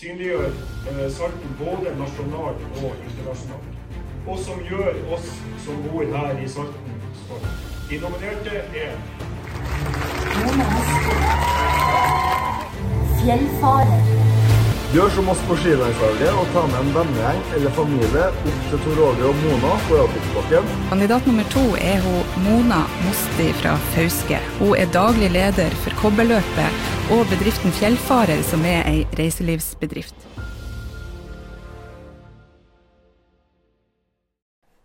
[0.00, 0.46] synliggjør
[0.90, 3.66] eh, Salten både nasjonalt og internasjonalt.
[4.26, 5.28] Og som gjør oss
[5.64, 7.52] som bor her i Salten, stolte.
[7.90, 8.96] De nominerte er
[13.20, 14.19] Fjellfarer.
[14.90, 18.96] Gjør som oss på skilandslaget og ta med en vennegjeng eller familie opp til Tor
[19.04, 20.70] Åge og Mona på Jakobsbakken.
[20.90, 24.40] Kandidat nummer to er hun Mona Mosti fra Fauske.
[24.58, 26.80] Hun er daglig leder for Kobberløpet
[27.14, 30.26] og bedriften Fjellfarer, som er ei reiselivsbedrift.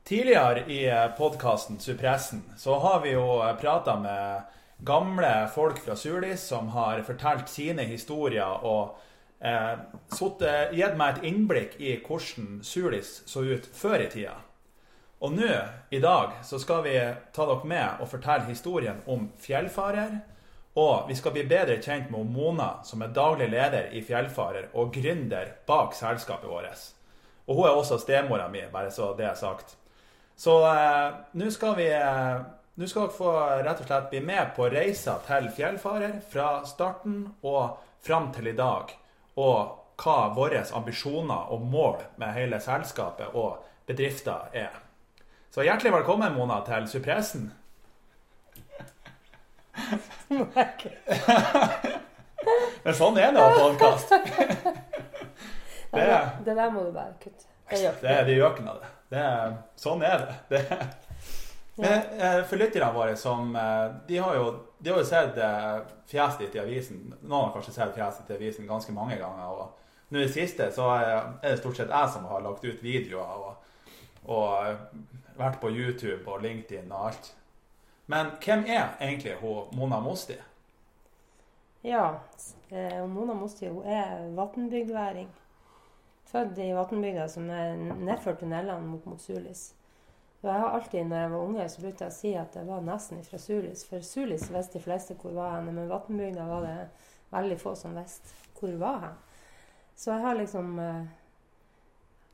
[0.05, 0.84] Tidligere i
[1.17, 4.53] podkasten Supressen så har vi jo prata med
[4.85, 8.99] gamle folk fra Sulis som har fortalt sine historier og
[9.45, 9.77] eh,
[10.12, 14.35] suttet- gitt meg et innblikk i hvordan Sulis så ut før i tida.
[15.23, 15.52] Og nå,
[15.90, 16.95] i dag, så skal vi
[17.34, 20.20] ta dere med og fortelle historien om Fjellfarer.
[20.76, 24.91] Og vi skal bli bedre kjent med Mona, som er daglig leder i Fjellfarer og
[24.94, 26.84] gründer bak selskapet vårt.
[27.48, 29.77] Og hun er også stemora mi, bare så det er sagt.
[30.35, 32.43] Så eh, nå skal vi eh,
[32.76, 37.21] Nå skal dere få rett og slett bli med på reisa til Fjellfarer fra starten
[37.48, 38.91] og fram til i dag.
[39.36, 39.60] Og
[40.00, 44.72] hva våre ambisjoner og mål med hele selskapet og bedrifter er.
[45.52, 47.54] Så hjertelig velkommen, Mona, til Supressen.
[52.86, 54.13] Men sånn er det å ha podkast.
[55.96, 56.06] Det,
[56.44, 57.46] det der må du bare kutte.
[57.72, 58.88] Det er de gjøkene av det.
[59.16, 59.28] det
[59.80, 60.34] sånn er det.
[60.52, 60.90] det.
[61.80, 65.78] Men eh, for lytterne våre som eh, De har jo, de har jo sett eh,
[66.09, 67.01] fjeset ditt i avisen.
[67.22, 69.45] Noen har kanskje sett fjeset ditt i avisen ganske mange ganger.
[69.51, 72.84] Og nå i det siste så er det stort sett jeg som har lagt ut
[72.84, 73.72] videoer og,
[74.25, 74.84] og eh,
[75.40, 77.31] vært på YouTube og LinkedIn og alt.
[78.12, 80.38] Men hvem er egentlig hun Mona Mosti?
[81.85, 82.19] Ja.
[82.69, 85.31] eh, Mona Mosti hun er vatnbygdværing.
[86.25, 89.69] Født i Vatnbygda, som er nedfor tunnelene mot, mot Sulis.
[90.46, 92.68] Og jeg har alltid, når jeg var unge, så brukte jeg å si at jeg
[92.68, 93.81] var nesten fra Sulis.
[93.89, 96.75] For Sulis visste de fleste hvor var hen, men Vatnbygda var det
[97.31, 99.16] veldig få som visste hvor var hen.
[99.97, 101.07] Så jeg har liksom eh,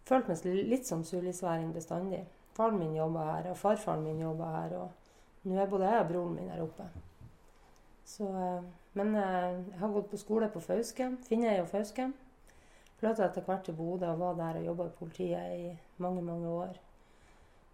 [0.10, 2.26] følt meg litt som sulisværing bestandig.
[2.58, 6.12] Faren min jobba her, og farfaren min jobba her, og nå er både jeg og
[6.12, 6.92] broren min her oppe.
[8.12, 12.12] Så, eh, men eh, jeg har gått på skole på Fauske, Finnøy og Fauske.
[13.00, 16.50] Flytta etter hvert til Bodø og var der og jobba i politiet i mange, mange
[16.60, 16.80] år.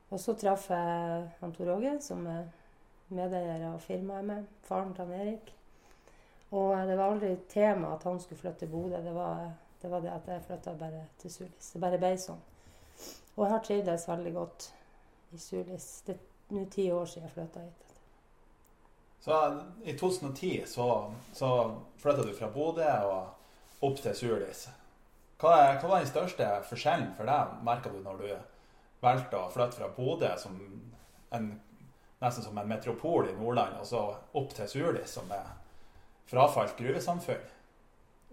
[0.10, 2.48] Og så traff jeg han Tor Åge, som er
[3.12, 5.54] medeier av firmaet med, faren til han Erik.
[6.56, 9.02] Og det var aldri tema at han skulle flytte til Bodø.
[9.04, 9.50] Det var,
[9.82, 11.74] det var det at jeg flytta bare til Sulis.
[11.74, 12.40] Det bare ble sånn.
[13.36, 14.70] Og jeg har trivdes veldig godt
[15.36, 15.90] i Sulis.
[16.08, 17.84] Det er nå ti år siden jeg flytta hit.
[19.28, 19.38] Så
[19.84, 20.88] i 2010 så,
[21.36, 21.50] så
[22.00, 24.70] flytta du fra Bodø og opp til Sulis.
[25.38, 28.30] Hva, hva var den største forskjellen for deg, merka du, når du
[29.04, 30.58] valgte å flytte fra Bodø, som
[31.36, 31.52] en,
[32.22, 34.04] nesten som en metropol i Nordland, og så
[34.40, 35.54] opp til Suli, som er
[36.28, 37.54] frafalt gruvesamfunn?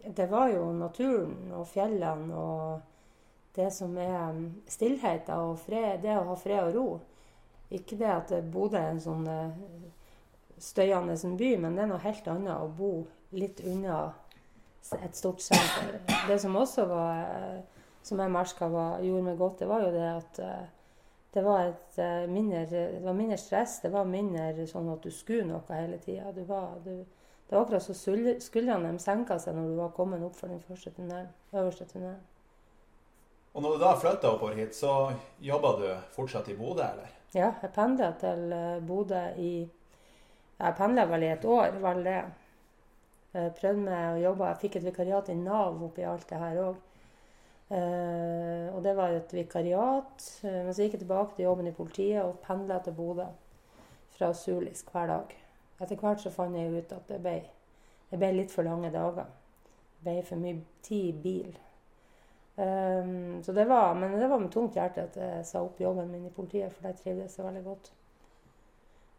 [0.04, 6.26] Det var jo naturen og fjellene og det som er stillheten og fred, det å
[6.28, 6.88] ha fred og ro.
[7.74, 9.28] Ikke det at Bodø er en sånn
[10.60, 12.92] støyende by, men det er noe helt annet å bo
[13.34, 14.12] litt unna
[15.00, 16.00] et stort senter.
[16.28, 17.62] Det som også var
[18.04, 20.41] som jeg merka gjorde meg godt, det var jo det at
[21.34, 21.97] det var, et,
[22.31, 23.81] mindre, det var mindre stress.
[23.82, 26.31] Det var mindre sånn at du skulle noe hele tida.
[26.31, 26.76] Det var
[27.50, 31.32] akkurat så skuldrene de senka seg når du var kommet opp for den første tunnelen,
[31.50, 32.22] øverste tunnelen.
[33.54, 34.92] Og når du da flytta oppover hit, så
[35.42, 35.84] jobba du
[36.15, 37.10] fortsatt i Bodø, eller?
[37.34, 38.54] Ja, jeg pendla til
[38.86, 39.53] Bodø i
[40.59, 42.19] Jeg pendla vel i et år, vel det.
[43.34, 44.48] Jeg prøvde meg å jobbe.
[44.53, 46.76] Jeg fikk et vikariat i Nav oppi alt det her òg.
[47.74, 50.26] Eh, og det var et vikariat.
[50.44, 53.26] Eh, men så gikk jeg tilbake til jobben i politiet og pendla til Bodø
[54.14, 55.34] fra Sulis hver dag.
[55.82, 57.38] Etter hvert så fant jeg ut at det ble,
[58.10, 59.26] det ble litt for lange dager.
[59.98, 61.54] Det ble for mye tid i bil.
[62.54, 66.12] Um, så det var, men det var med tungt hjerte at jeg sa opp jobben
[66.12, 67.91] min i politiet, for der trivdes jeg veldig godt.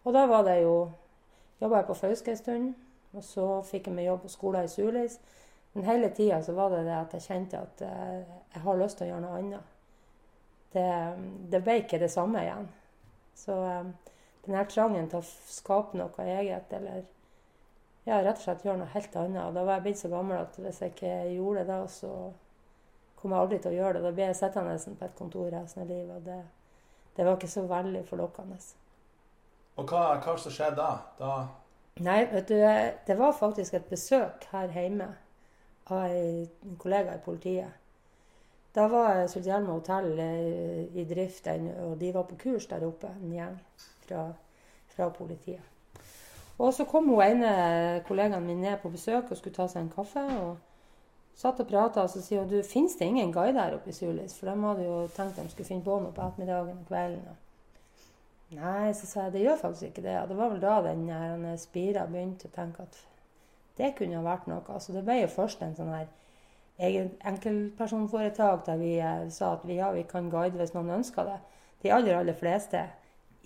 [0.05, 0.77] Og da var det jo
[1.61, 2.73] Jobba jeg på Fauske en stund.
[3.15, 5.19] Og så fikk jeg meg jobb på skolen i Sulis.
[5.75, 8.19] Men hele tida så var det det at jeg kjente at jeg,
[8.53, 9.71] jeg har lyst til å gjøre noe annet.
[10.71, 10.85] Det,
[11.51, 12.69] det ble ikke det samme igjen.
[13.35, 13.97] Så denne
[14.45, 17.01] den her trangen til å skape noe eget, eller
[18.05, 19.41] ja, rett og slett gjøre noe helt annet.
[19.41, 22.13] Og da var jeg blitt så gammel at hvis jeg ikke gjorde det da, så
[23.19, 24.05] kom jeg aldri til å gjøre det.
[24.05, 26.39] Da ble jeg sittende på et kontor resten av livet, og det,
[27.19, 28.61] det var ikke så veldig forlokkende.
[29.75, 30.89] Og hva, hva som skjedde da?
[31.19, 31.35] da?
[32.05, 32.57] Nei, vet du,
[33.11, 35.11] det var faktisk et besøk her hjemme
[35.85, 37.81] av en kollega i politiet.
[38.75, 41.47] Da var Sulitjelma hotell eh, i drift,
[41.85, 43.55] og de var på kurs der oppe, en gjeng
[44.07, 44.25] fra,
[44.95, 45.63] fra politiet.
[46.57, 49.93] Og så kom hun ene kollegaen min ned på besøk og skulle ta seg en
[49.95, 50.23] kaffe.
[50.39, 50.57] og
[51.35, 53.95] Satt og prata, og så sier hun du, fins det ingen guide her oppe i
[53.95, 54.37] Sulis?
[54.39, 57.41] For de hadde jo tenkt de skulle finne på noe på ettermiddagen og kvelden.
[58.55, 60.15] Nei, så sa jeg det gjør faktisk ikke det.
[60.21, 63.01] Og det var vel da den Spira begynte å tenke at
[63.77, 64.63] det kunne ha vært noe.
[64.65, 66.07] Så altså, det ble jo først en sånn her
[66.77, 71.39] enkeltpersonforetak der vi eh, sa at vi, ja, vi kan guide hvis noen ønsker det.
[71.83, 72.81] De aller, aller fleste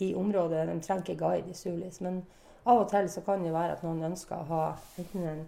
[0.02, 2.02] i området de trenger ikke guide i Sulis.
[2.02, 2.24] Men
[2.66, 4.64] av og til så kan det være at noen ønsker å ha
[4.98, 5.44] enten en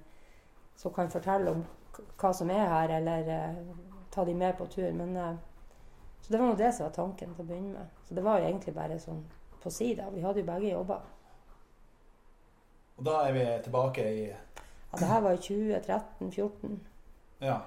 [0.77, 1.63] som kan fortelle om
[2.21, 3.55] hva som er her, eller uh,
[4.11, 4.91] ta de med på tur.
[4.97, 5.35] Men, uh,
[6.21, 7.97] så det var nå det som var tanken til å begynne med.
[8.07, 9.21] Så det var jo egentlig bare sånn
[9.61, 10.09] på sida.
[10.13, 11.03] Vi hadde jo begge jobber.
[12.97, 14.25] Og da er vi tilbake i
[14.91, 16.79] Ja, det her var i 2013-2014.
[17.39, 17.61] Ja.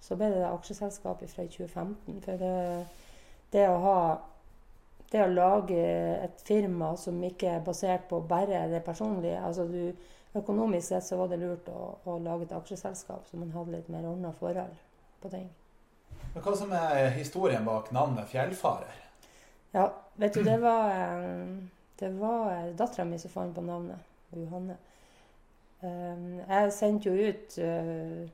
[0.00, 2.20] Så ble det aksjeselskapet fra 2015.
[2.24, 2.86] For det,
[3.52, 3.98] det å ha
[5.14, 5.78] det å lage
[6.24, 9.94] et firma som ikke er basert på bare det personlige altså du,
[10.34, 13.90] Økonomisk sett så var det lurt å, å lage et aksjeselskap så man hadde litt
[13.92, 14.72] mer ordna forhold
[15.22, 15.44] på ting.
[16.32, 18.96] Men Hva som er historien bak navnet Fjellfarer?
[19.70, 19.84] Ja,
[20.18, 21.54] vet du, det var, eh,
[22.02, 24.02] det var dattera mi som fant på navnet.
[24.34, 24.74] Johanne.
[25.84, 28.28] Eh, jeg sendte jo ut eh,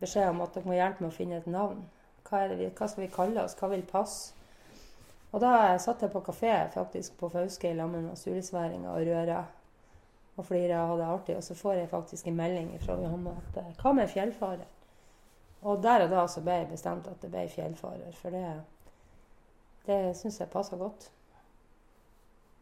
[0.00, 1.82] beskjed om at dere må hjelpe med å finne et navn.
[2.28, 3.56] Hva, vi, hva skal vi kalle oss?
[3.58, 4.36] Hva vil passe?
[5.30, 9.44] Og da satt jeg på kafé faktisk på Fauske i Lammen med sulisværinger og røra
[10.36, 11.36] og flira og hadde det artig.
[11.36, 14.66] Og så får jeg faktisk en melding fra Johanne at eh, hva med fjellfarer?
[15.60, 18.12] Og der og da så ble jeg bestemt at det ble fjellfarer.
[18.16, 18.44] For det,
[19.86, 21.10] det syns jeg passa godt.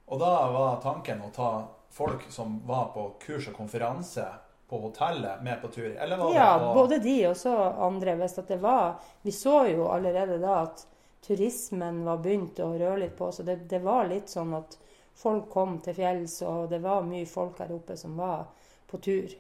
[0.09, 1.51] Og da var tanken å ta
[1.99, 4.27] folk som var på kurs og konferanse
[4.69, 5.91] på hotellet, med på tur?
[5.91, 6.75] Eller var ja, det på...
[6.75, 7.55] både de og så
[7.89, 8.15] andre.
[8.21, 10.87] Hvis det var Vi så jo allerede da at
[11.27, 13.33] turismen var begynt å røre litt på.
[13.33, 14.79] Så det, det, var litt sånn at
[15.19, 18.47] folk kom til fjells, og det var mye folk her oppe som var
[18.89, 19.35] på tur.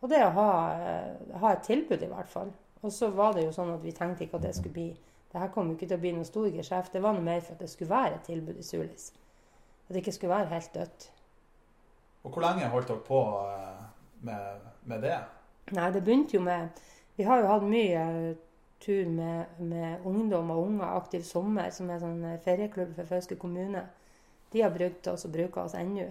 [0.00, 0.50] Og det å ha,
[0.80, 2.52] eh, ha et tilbud, i hvert fall.
[2.80, 4.90] Og så var det jo sånn at vi tenkte ikke at det skulle bli
[5.32, 6.92] det her kom jo ikke til å bli noe stor geskjeft.
[6.92, 9.12] Det var noe mer for at det skulle være et tilbud i Sulis.
[9.86, 11.06] At det ikke skulle være helt dødt.
[12.22, 13.82] Og hvor lenge holdt dere på eh,
[14.28, 15.18] med, med det?
[15.72, 16.80] Nei, det begynte jo med
[17.16, 18.04] Vi har jo hatt mye
[18.80, 23.36] tur med, med ungdom og unge Aktiv sommer, som er sånn eh, ferieklubb for Fauske
[23.40, 23.82] kommune.
[24.52, 26.06] De har brukt oss og bruker oss ennå.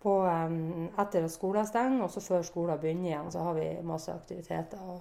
[0.00, 4.12] Um, etter at skolen stenger, og så før skolen begynner igjen, så har vi masse
[4.12, 4.78] aktiviteter.
[4.80, 5.00] Og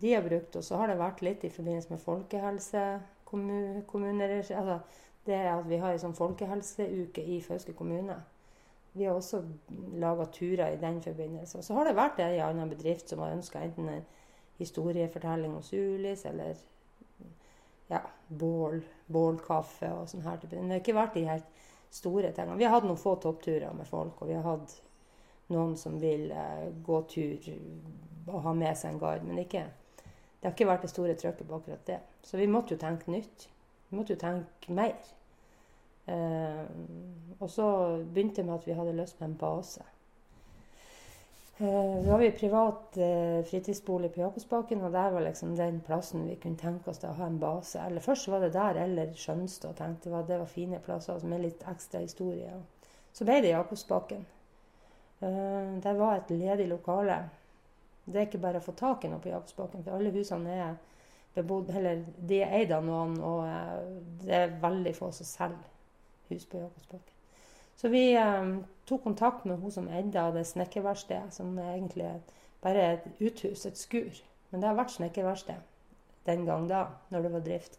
[0.00, 0.66] de har brukt oss.
[0.68, 4.32] Så har det vært litt i forbindelse med folkehelsekommuner.
[4.40, 4.78] Altså,
[5.26, 8.16] det at vi har en sånn folkehelseuke i Fauske kommune.
[8.94, 9.42] Vi har også
[9.98, 11.62] laga turer i den forbindelse.
[11.62, 14.04] Så har det vært en annen bedrift som har ønska enten en
[14.60, 16.54] historiefortelling om Sulis, eller
[17.90, 20.38] ja, bål, bålkaffe og sånn her.
[20.52, 21.64] Men det har ikke vært de helt
[21.94, 22.58] store tingene.
[22.58, 24.76] Vi har hatt noen få toppturer med folk, og vi har hatt
[25.52, 27.50] noen som vil eh, gå tur
[28.30, 29.26] og ha med seg en guide.
[29.26, 29.66] Men ikke,
[30.38, 32.00] det har ikke vært det store trøkket på akkurat det.
[32.24, 33.48] Så vi måtte jo tenke nytt.
[33.90, 34.96] Vi måtte jo tenke mer.
[36.06, 36.64] Eh,
[37.38, 37.66] og så
[38.04, 39.84] begynte det med at vi hadde lyst på en base.
[41.58, 46.26] Eh, da har vi privat eh, fritidsbolig på Jakobsbakken, og der var liksom den plassen
[46.26, 47.78] vi kunne tenke oss å ha en base.
[47.78, 49.76] Eller Først var det der eller Skjønstad.
[49.78, 52.50] tenkte var, det var fine plasser med litt ekstra historie.
[53.12, 54.26] Så ble det Jakobsbakken.
[55.20, 57.20] Eh, der var et ledig lokale.
[58.04, 60.74] Det er ikke bare å få tak i noe på Jakobsbakken, for alle husene er
[61.34, 65.73] bebodd, eller de er eid av noen, og det er veldig få som selger
[66.30, 67.12] hus på Jakobsbakken.
[67.76, 68.56] Så vi eh,
[68.88, 72.10] tok kontakt med hun som eide det snekkerverkstedet, som egentlig
[72.62, 74.22] bare er et uthus, et skur.
[74.50, 75.70] Men det har vært snekkerverksted
[76.24, 77.78] den gang da, når det var drift.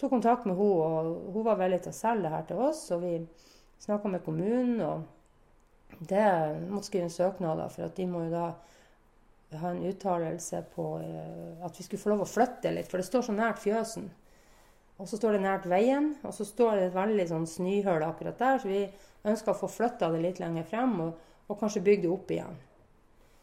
[0.00, 2.80] Tok kontakt med hun, og hun var villig til å selge det her til oss.
[2.94, 3.12] Og vi
[3.82, 6.26] snakka med kommunen, og det
[6.70, 8.46] måtte skrive en søknad, for at de må jo da
[9.60, 13.06] ha en uttalelse på uh, at vi skulle få lov å flytte litt, for det
[13.06, 14.08] står så nært fjøsen.
[15.00, 18.38] Og så står det nært veien, og så står det et veldig sånn snøhull akkurat
[18.38, 18.58] der.
[18.62, 18.82] Så vi
[19.28, 22.60] ønsker å få flytta det litt lenger frem, og, og, kanskje bygge det opp igjen.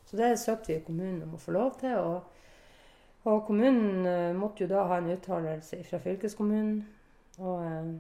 [0.10, 1.98] Så det søkte vi kommunen om å få lov til.
[1.98, 6.80] Og, og kommunen uh, måtte jo da ha en uttalelse fra fylkeskommunen.
[7.40, 7.92] Og eh,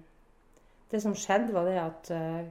[0.91, 2.49] det som skjedde, var det at eh,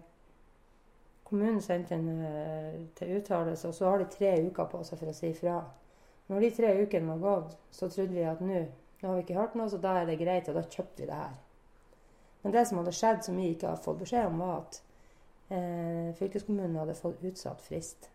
[1.28, 5.16] kommunen sendte en til uttalelse, og så har de tre uker på seg for å
[5.18, 5.58] si ifra.
[6.32, 8.62] Når de tre ukene var gått, så trodde vi at nå
[9.00, 11.08] nå har vi ikke hørt noe, så da er det greit, og da kjøpte vi
[11.10, 11.36] det her.
[12.42, 14.78] Men det som hadde skjedd, som vi ikke har fått beskjed om, var at
[15.54, 18.10] eh, fylkeskommunen hadde fått utsatt frist.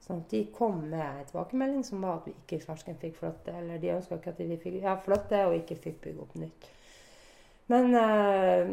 [0.00, 3.54] Sånn at de kom med en tilbakemelding som var at vi ikke farsken fikk flytte.
[3.58, 6.70] Eller de ønska ikke at vi fikk ja, flytte og ikke fikk bygge opp nytt.
[7.70, 8.70] Men eh,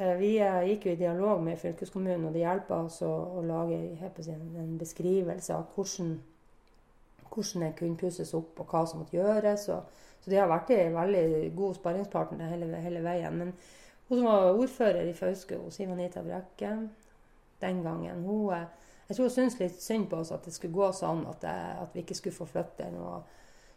[0.00, 3.46] eh vi eh, gikk jo i dialog med fylkeskommunen, og det hjelper oss å, å
[3.46, 6.14] lage en, en, beskrivelse av hvordan,
[7.30, 9.66] hvordan det kunne pusses opp, og hva som måtte gjøres.
[9.74, 13.38] Og, så de har vært en veldig god sparringspartner hele, hele veien.
[13.38, 13.54] Men
[14.08, 16.74] hun som var ordfører i Fauske, Siv Anita Brekke,
[17.60, 18.68] den gangen, hun eh,
[19.10, 21.54] jeg tror hun syntes litt synd på oss at det skulle gå sånn, at, det,
[21.82, 23.16] at vi ikke skulle få flytte noe.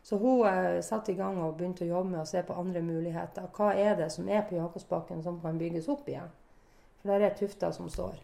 [0.06, 2.84] Så hun eh, satte i gang og begynte å jobbe med å se på andre
[2.86, 3.48] muligheter.
[3.56, 6.30] Hva er det som er på Jakobsbakken som kan bygges opp igjen?
[7.02, 8.20] For der er tufta som står.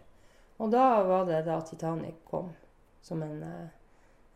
[0.62, 2.52] Og da var det da Titanic kom
[3.02, 3.74] som en, eh,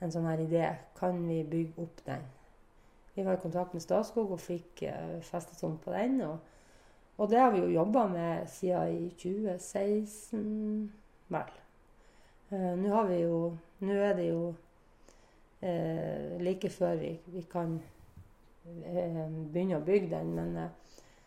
[0.03, 0.67] en sånn her idé.
[0.99, 2.27] Kan vi bygge opp den?
[3.15, 6.21] Vi var i kontakt med Statskog og fikk uh, festetomt på den.
[6.27, 6.39] Og,
[7.17, 10.93] og, det har vi jo jobba med siden i 2016,
[11.29, 11.53] vel.
[12.51, 14.55] Uh, Nå har vi jo Nå er det jo
[15.63, 17.77] uh, like før vi, vi kan
[18.67, 20.35] uh, begynne å bygge den.
[20.35, 20.59] Men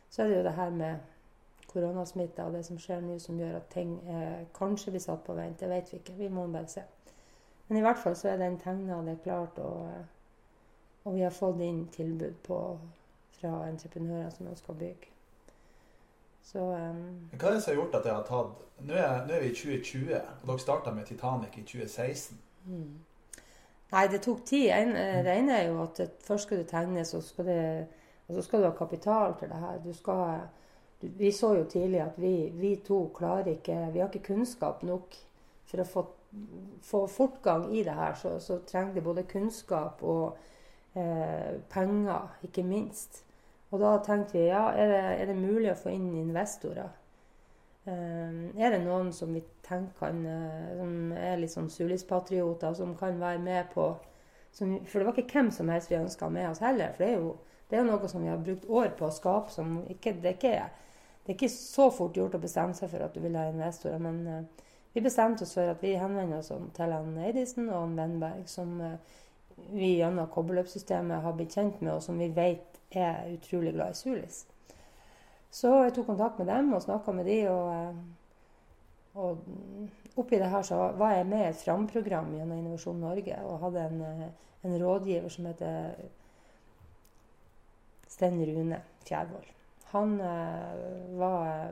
[0.10, 1.15] så er det jo det her med
[1.72, 3.98] koronasmitte og det som skjer nå, som gjør at ting
[4.56, 5.60] kanskje blir satt på vent.
[5.60, 6.15] Det vet vi ikke.
[6.20, 6.84] Vi må bare se.
[7.67, 9.91] Men i hvert fall så er den tegna, det er klart, og,
[11.07, 12.57] og vi har fått inn tilbud på,
[13.39, 15.13] fra entreprenører som ønsker å bygge.
[16.47, 19.33] Så, um, Hva er det som har gjort at det har tatt Nå er, nå
[19.35, 22.37] er vi i 2020, og dere starta med Titanic i 2016.
[22.67, 22.91] Mm.
[23.91, 24.67] Nei, det tok tid.
[24.75, 24.91] En,
[25.25, 27.47] det ene er jo at først skal det tegnes, og,
[28.27, 29.79] og så skal du ha kapital til det her.
[29.81, 30.43] Du skal,
[31.01, 34.83] du, vi så jo tidlig at vi, vi, to klarer ikke Vi har ikke kunnskap
[34.85, 35.17] nok
[35.67, 36.05] for å få,
[36.85, 38.13] få fortgang i det her.
[38.19, 40.37] Så, så trenger det både kunnskap og
[40.96, 43.24] eh, penger, ikke minst.
[43.72, 46.94] Og da tenkte vi ja, er det, er det mulig å få inn investorer?
[47.88, 52.96] Eh, er det noen som vi tenker kan, uh, som er litt sånn Sulis-patrioter, som
[53.00, 53.94] kan være med på
[54.51, 56.94] som, For det var ikke hvem som helst vi ønska med oss heller.
[56.96, 57.34] For det er, jo,
[57.70, 59.53] det er noe som vi har brukt år på å skape.
[59.53, 60.88] som ikke, det, er ikke,
[61.25, 64.01] det er ikke så fort gjort å bestemme seg for at du vil ha investorer.
[64.01, 64.65] Men uh,
[64.96, 68.79] vi bestemte oss for at vi henvender oss til han Eidisen og han Wenberg, som
[68.82, 69.20] uh,
[69.71, 73.99] vi gjennom kobberløpssystemet har blitt kjent med, og som vi vet er utrolig glad i
[73.99, 74.45] Sulis.
[75.51, 80.51] Så jeg tok kontakt med dem og snakka med de, og, eh, og oppi det
[80.51, 84.29] her så var jeg med i et framprogram gjennom Innovasjon Norge og hadde en, eh,
[84.67, 85.95] en rådgiver som heter
[88.07, 89.47] Sten Rune Fjærvoll.
[89.93, 91.71] Han eh, var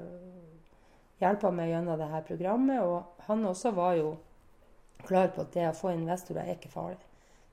[1.19, 4.15] hjelpa meg gjennom det her programmet, og han også var jo
[5.05, 7.03] klar på at det å få investorer er ikke farlig.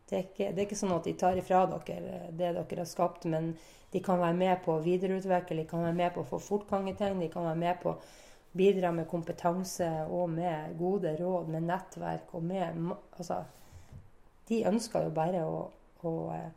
[0.08, 2.88] Det er, ikke, det er ikke sånn at de tar ifra dere det dere har
[2.88, 3.54] skapt, men
[3.92, 6.88] de kan være med på å videreutvikle, de kan være med på å få fortgang
[6.90, 7.98] i ting, de kan være med på å
[8.56, 12.80] bidra med kompetanse og med gode råd, med nettverk og med
[13.16, 13.42] Altså,
[14.48, 15.60] de ønsker jo bare å,
[16.08, 16.50] å eh,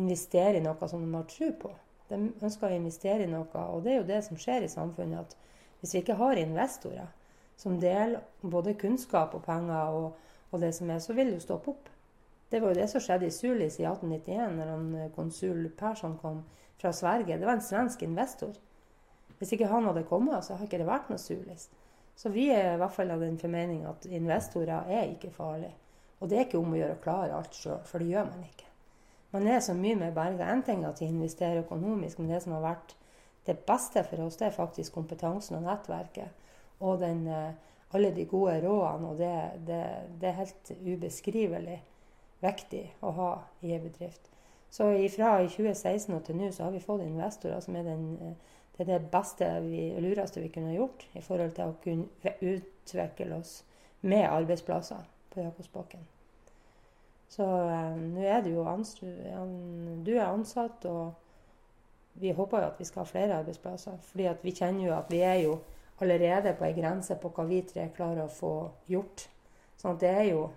[0.00, 1.72] investere i noe som de har tro på.
[2.08, 5.20] De ønsker å investere i noe, og det er jo det som skjer i samfunnet.
[5.20, 7.10] at Hvis vi ikke har investorer
[7.56, 10.14] som deler både kunnskap og penger og,
[10.50, 11.90] og det som er, så vil det jo stoppe opp.
[12.54, 16.12] Det var jo det som skjedde i Sulis i 1891, når han, eh, konsul Persson
[16.18, 16.44] kom
[16.78, 17.38] fra Sverige.
[17.38, 18.52] Det var en svensk investor.
[19.38, 21.64] Hvis ikke han hadde kommet, så ikke det vært noe Sulis.
[22.14, 25.72] Så vi er i hvert fall av den formening at investorer er ikke farlige.
[26.20, 28.44] Og det er ikke om å gjøre å klare alt sjøl, for det gjør man
[28.44, 28.68] ikke.
[29.32, 30.46] Man er så mye mer berga.
[30.54, 32.94] Én ting at de investerer økonomisk, men det som har vært
[33.48, 36.30] det beste for oss, det er faktisk kompetansen og nettverket.
[36.78, 37.50] Og den, eh,
[37.90, 39.10] alle de gode rådene.
[39.10, 39.82] Og det, det,
[40.20, 41.82] det er helt ubeskrivelig
[42.44, 43.32] viktig å ha
[43.64, 44.30] i en bedrift.
[44.74, 48.56] Så fra 2016 og til nå så har vi fått investorer som er den, eh,
[48.76, 53.38] det, er det beste vi, lureste vi kunne gjort i forhold til å kunne utvikle
[53.38, 53.60] oss
[54.02, 56.02] med arbeidsplasser på Jakobsbakken.
[57.30, 58.64] Så eh, nå er du jo
[60.04, 61.14] du er ansatt, og
[62.18, 63.96] vi håper jo at vi skal ha flere arbeidsplasser.
[64.02, 65.58] fordi vi kjenner jo at vi er jo
[66.00, 68.52] allerede på ei grense på hva vi tre klarer å få
[68.90, 69.28] gjort.
[69.78, 70.48] Sånn at det er jo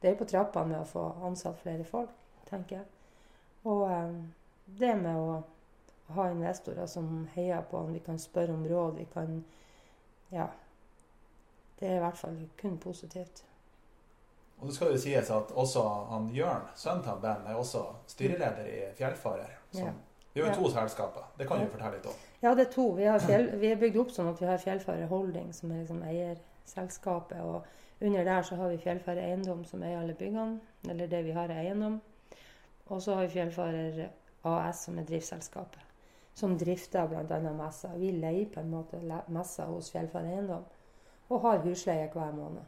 [0.00, 2.12] det er på trappene med å få ansatt flere folk,
[2.48, 2.86] tenker jeg.
[3.68, 4.14] Og eh,
[4.80, 5.42] det med å
[6.14, 9.44] ha investorer som heier på om vi kan spørre om råd, vi kan
[10.30, 10.48] Ja.
[11.80, 13.42] Det er i hvert fall kun positivt.
[14.60, 18.66] Og det skal jo sies at også han Jørn, sønnen til Ben, er også styreleder
[18.68, 19.54] i Fjellfarer.
[19.72, 19.92] Som, ja.
[20.34, 20.74] Vi har jo to ja.
[20.74, 21.30] selskaper.
[21.38, 21.70] Det kan du ja.
[21.72, 22.18] fortelle litt om.
[22.42, 22.86] Ja, det er to.
[22.98, 26.02] Vi, fjell, vi er bygd opp sånn at vi har Fjellfarer Holding, som er liksom
[26.04, 27.40] eierselskapet.
[27.40, 27.64] og
[28.00, 31.50] under der så har vi Fjellfarer Eiendom, som eier alle byggene, eller det vi har
[31.52, 32.00] av eiendom.
[32.86, 34.08] Og så har vi Fjellfarer
[34.44, 35.82] AS, som er driftsselskapet,
[36.34, 37.40] som drifter bl.a.
[37.52, 37.92] Messa.
[37.96, 40.64] Vi leier på en måte Messa hos Fjellfarer Eiendom
[41.30, 42.62] og har husleie hver måned.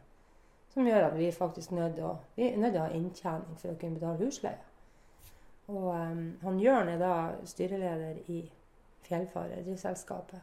[0.73, 3.73] Som gjør at vi faktisk nødt å, vi er nødt til å ha inntjening for
[3.73, 4.61] å kunne betale husleie.
[5.67, 7.13] Og um, han Jørn er da
[7.47, 8.39] styreleder i
[9.03, 10.39] Fjellfarer, driftsselskapet.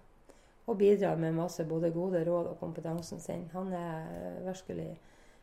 [0.70, 3.48] Og bidrar med masse både gode råd og kompetansen sin.
[3.56, 4.04] Han er
[4.44, 4.92] virkelig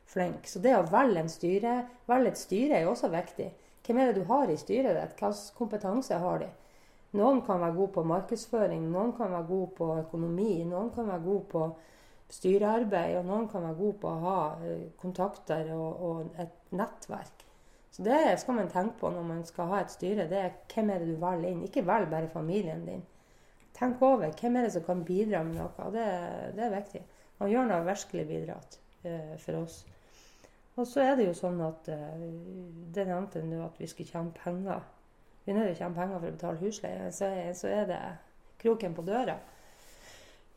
[0.08, 0.48] flink.
[0.48, 1.74] Så det å velge, en styre,
[2.08, 3.50] velge et styre er også viktig.
[3.84, 5.20] Hvem er det du har i styret ditt?
[5.20, 6.48] Hvilken kompetanse har de?
[7.16, 11.24] Noen kan være god på markedsføring, noen kan være god på økonomi, noen kan være
[11.24, 11.62] god på
[12.36, 17.46] styrearbeid, og noen kan være god på å ha uh, kontakter og, og et nettverk.
[17.96, 20.28] Så det skal man tenke på når man skal ha et styre.
[20.30, 21.64] Det er hvem er det du velger inn.
[21.66, 23.06] Ikke velg bare familien din.
[23.78, 25.90] Tenk over hvem er det som kan bidra med noe.
[25.94, 26.06] Det,
[26.58, 27.04] det er viktig.
[27.38, 29.84] Han gjør noe virkelig bidratt eh, for oss.
[30.78, 32.24] Og så er det jo sånn at eh,
[32.94, 34.82] Det nevnte nå at vi skulle tjene penger.
[35.46, 37.12] Vi er nødt til å tjene penger for å betale husleie.
[37.14, 37.30] Så,
[37.60, 38.02] så, er det
[38.62, 39.38] kroken på døra.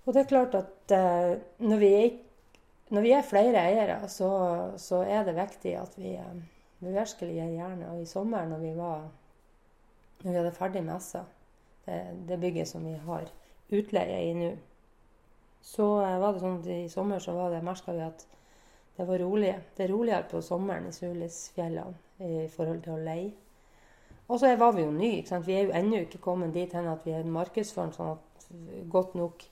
[0.06, 2.08] Og det er klart at eh, når, vi er,
[2.88, 4.30] når, vi er, flere eiere, så,
[4.80, 6.16] så er det viktig at vi
[6.80, 7.90] vi virkelig gjerne.
[7.92, 9.08] Og i sommer når vi var
[10.22, 11.24] når vi hadde ferdig messa,
[11.84, 13.28] det, det bygget som vi har
[13.70, 14.50] utleie i nå,
[15.62, 18.26] så eh, var det sånn at i sommer så var det, merka vi at
[18.96, 19.54] det var rolig.
[19.76, 23.30] Det er roligere på sommeren i Sulisfjellene i forhold til å leie.
[24.30, 25.40] Og så var vi jo nye.
[25.46, 28.50] Vi er jo ennå ikke kommet dit hen at vi er markedsført sånn at
[28.92, 29.46] godt nok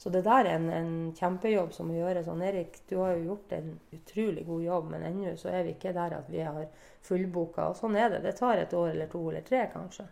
[0.00, 2.24] så det der er en, en kjempejobb som må gjøres.
[2.24, 5.74] Sånn, Erik, du har jo gjort en utrolig god jobb, men ennå så er vi
[5.74, 6.62] ikke der at vi har
[7.04, 7.66] fullboka.
[7.68, 8.22] Og sånn er det.
[8.24, 10.06] Det tar et år eller to eller tre, kanskje.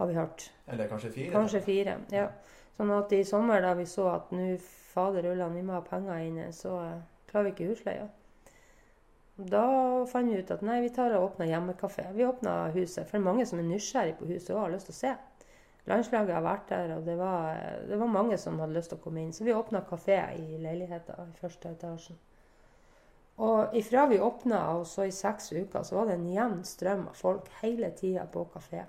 [0.00, 0.48] Har vi hørt.
[0.66, 1.32] Eller kanskje fire?
[1.34, 2.28] Kanskje fire, ja.
[2.78, 4.54] Sånn at i sommer da vi så at nå
[4.92, 8.08] fader ullan, vi må ha penger inne, så uh, klarer vi ikke husleia.
[9.36, 9.64] Da
[10.08, 12.04] fant vi ut at nei, vi tar og åpner hjemmekafé.
[12.16, 13.08] Vi åpna huset.
[13.08, 15.12] For mange som er nysgjerrig på huset og har lyst til å se.
[15.90, 17.56] Landslaget har vært der, og det var,
[17.88, 19.32] det var, mange som hadde lyst til å komme inn.
[19.34, 22.20] Så vi åpna kafé i leiligheta i første etasjen.
[23.42, 27.08] Og ifra vi åpna, og så i seks uker, så var det en jevn strøm
[27.10, 28.84] av folk hele tida på kafé.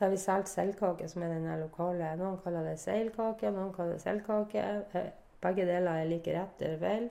[0.00, 2.14] Der vi solgte seilkake, som er den lokale.
[2.16, 4.62] Noen kaller det seilkake, noen kaller det seilkake.
[4.96, 5.10] Eh,
[5.42, 7.08] begge deler er like rett eller feil.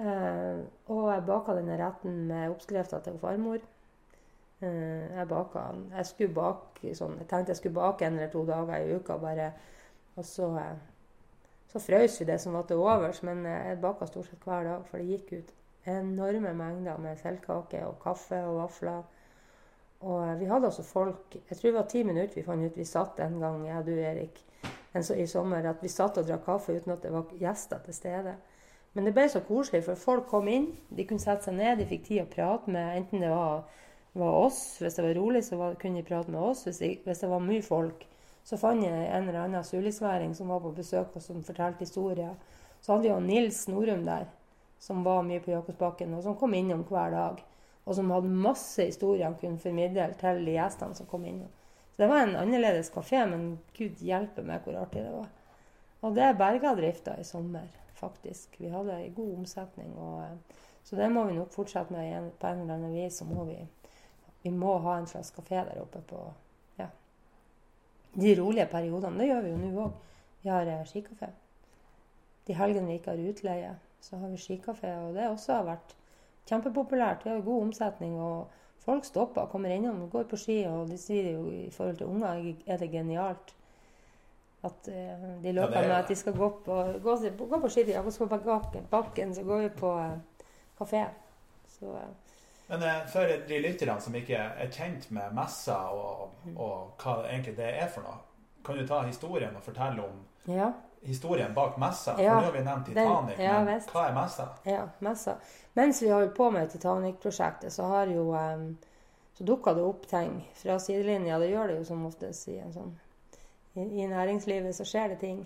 [0.00, 0.60] Eh,
[0.92, 3.64] og jeg baka denne retten med oppskrifta til farmor.
[4.60, 5.62] Eh, jeg baka
[5.96, 9.52] Jeg bake sånn Jeg tenkte jeg skulle bake en eller to dager i uka bare.
[10.16, 10.76] Og så, eh,
[11.72, 14.64] så frøs vi det som var til overs, men eh, jeg baka stort sett hver
[14.64, 15.54] dag, for det gikk ut
[15.88, 19.02] enorme mengder med seilkake og kaffe og vafler.
[20.00, 22.86] Og vi hadde også folk Jeg tror det var ti minutter vi fant ut vi
[22.88, 24.38] satt en gang, jeg og du, Erik,
[24.94, 27.94] så, i sommer, at vi satt og drakk kaffe uten at det var gjester til
[27.94, 28.32] stede.
[28.92, 31.86] Men det ble så koselig, for folk kom inn, de kunne sette seg ned, de
[31.86, 33.68] fikk tid å prate med enten det var
[34.12, 34.78] var oss.
[34.80, 36.64] Hvis det var rolig, så var, kunne de prate med oss.
[36.64, 38.06] Hvis det, hvis det, var mye folk,
[38.44, 42.34] så fant jeg en eller annen sulisværing som var på besøk og som fortalte historier.
[42.80, 44.26] Så hadde vi jo Nils Norum der,
[44.80, 47.42] som var mye på Jakobsbakken, og som kom innom hver dag.
[47.90, 51.50] Og som hadde masse historier han kunne formidle til de gjestene som kom innom.
[51.98, 55.26] Det var en annerledes kafé, men gud hjelpe meg hvor artig det var.
[56.06, 57.66] Og det berga drifta i sommer,
[57.98, 58.54] faktisk.
[58.62, 59.90] Vi hadde en god omsetning.
[59.98, 60.54] Og,
[60.86, 63.18] så det må vi nok fortsette med på en eller annen vis.
[63.20, 63.58] Så må vi
[64.42, 66.20] vi må ha en slags kafé der oppe på
[66.78, 66.86] ja,
[68.14, 69.18] de rolige periodene.
[69.18, 69.96] Det gjør vi jo nå òg.
[70.40, 71.28] Vi har eh, skikafé.
[72.48, 74.94] De helgene vi ikke har utleie, så har vi skikafé.
[75.04, 75.92] Og det også har vært
[76.48, 77.24] kjempepopulært.
[77.24, 78.20] Vi har god omsetning.
[78.20, 78.50] og
[78.80, 80.62] Folk stopper og kommer innom og går på ski.
[80.68, 83.54] Og de sier jo i forhold til unger er det genialt
[84.64, 87.16] at uh, de løper ja, med at de skal gå på, gå,
[87.48, 87.84] gå på ski.
[87.96, 88.40] Og så på
[88.90, 90.18] bakken, så går vi på uh,
[90.80, 91.04] kafé.
[91.68, 92.10] Så uh,
[92.70, 97.66] men for de lytterne som ikke er kjent med messa og, og, hva egentlig det
[97.66, 98.20] er for noe,
[98.64, 100.68] kan du ta historien og fortelle om ja.
[101.00, 102.14] Historien bak messa?
[102.22, 104.48] Ja, for nå har vi nevnt Titanic, den, ja, men hva er messa?
[104.68, 105.36] Ja, messa.
[105.78, 108.66] Mens vi har holdt på med Titanic-prosjektet, så har jo um,
[109.32, 111.38] så dukka det opp ting fra sidelinja.
[111.38, 112.92] Det gjør det jo som oftest i, sånn,
[113.72, 115.40] i, i næringslivet, så skjer det ting.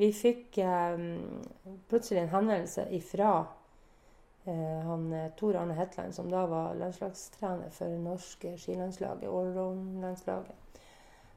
[0.00, 1.40] Vi fikk um,
[1.88, 7.96] plutselig en henvendelse ifra uh, han eh, Tor Arne Hetland, som da var landslagstrener for
[8.00, 10.82] norske skilandslaget, allround-landslaget.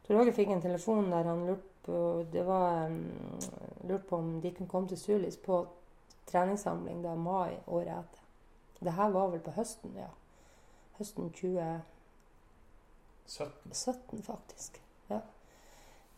[0.03, 3.11] Tor Åge fikk en telefon der han lurte på, det var, um,
[3.83, 5.67] lurt på om de kunne komme til Sulis på
[6.29, 8.19] treningssamling da mai året etter.
[8.83, 10.07] Det her var vel på høsten, ja.
[10.97, 11.83] Høsten 2017,
[13.71, 14.81] 17, faktisk.
[15.09, 15.19] Ja.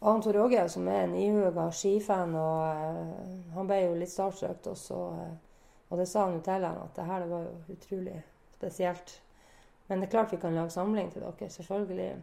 [0.02, 4.68] Og Tor Åge, som er en ihuga skifan, og uh, han ble jo litt startstrøkt
[4.74, 4.96] også.
[4.96, 5.34] Uh,
[5.90, 8.24] og det sa han jo til ham, at det her var jo utrolig
[8.58, 9.22] spesielt.
[9.88, 12.16] Men det er klart vi kan lage samling til dere, selvfølgelig.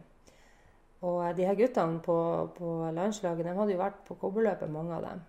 [1.03, 2.17] Og eh, de her guttene på,
[2.57, 5.23] på landslaget de hadde jo vært på kobberløpet, mange av dem.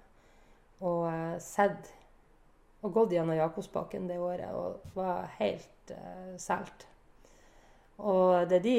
[0.86, 1.92] Og eh, sett
[2.84, 6.86] og gått gjennom Jakobsbakken det året og var helt eh, solgt.
[7.98, 8.76] Og det de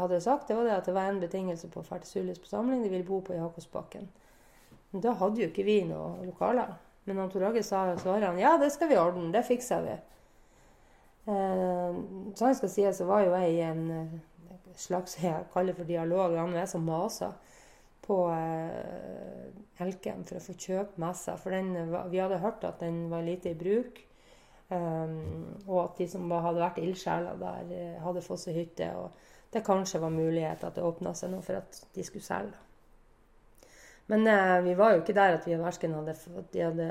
[0.00, 2.82] hadde sagt, det var det at det var en betingelse på Fertesulis på samling.
[2.82, 4.08] De ville bo på Jakobsbakken.
[4.90, 6.74] Men da hadde jo ikke vi noe lokaler.
[7.08, 9.94] Men Tor sa, så han ja, det skal vi ordne, det fikser vi.
[11.28, 12.00] Eh,
[12.36, 14.12] sånn skal sies, så var jo jeg i en eh,
[14.78, 16.36] slags jeg kaller for dialog.
[16.38, 17.34] Han er som maser
[18.04, 21.36] på eh, Elkem for å få kjøpe messa.
[21.40, 21.74] For den,
[22.12, 24.04] vi hadde hørt at den var lite i bruk.
[24.68, 28.88] Um, og at de som hadde vært ildsjeler der, eh, hadde fått seg hytte.
[29.00, 32.58] Og det kanskje var mulighet at det åpna seg noe for at de skulle selge.
[34.10, 36.14] Men eh, vi var jo ikke der at vi verken hadde,
[36.52, 36.84] de hadde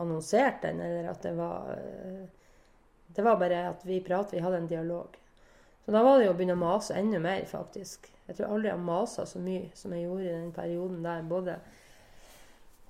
[0.00, 2.22] annonsert den, eller at det var eh,
[3.12, 5.16] Det var bare at vi pratet, vi hadde en dialog.
[5.84, 8.06] Så da var det jo å begynne å mase enda mer, faktisk.
[8.28, 11.22] Jeg tror aldri jeg har masa så mye som jeg gjorde i den perioden der.
[11.26, 11.58] både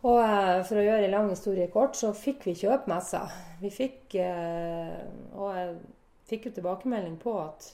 [0.02, 3.22] og eh, for å gjøre en lang historie kort, så fikk vi kjøpmessa.
[3.62, 4.96] Vi fikk eh,
[5.38, 5.76] Og jeg
[6.26, 7.68] fikk jo tilbakemelding på at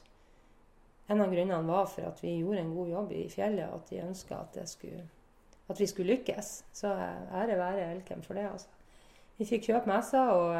[1.09, 3.92] en av grunnene var for at vi gjorde en god jobb i fjellet, og at
[3.92, 6.50] de ønska at, at, vi skulle lykkes.
[6.76, 8.68] Så eh, ære være Elkem for det, altså.
[9.38, 10.52] Vi fikk kjøpe messa, og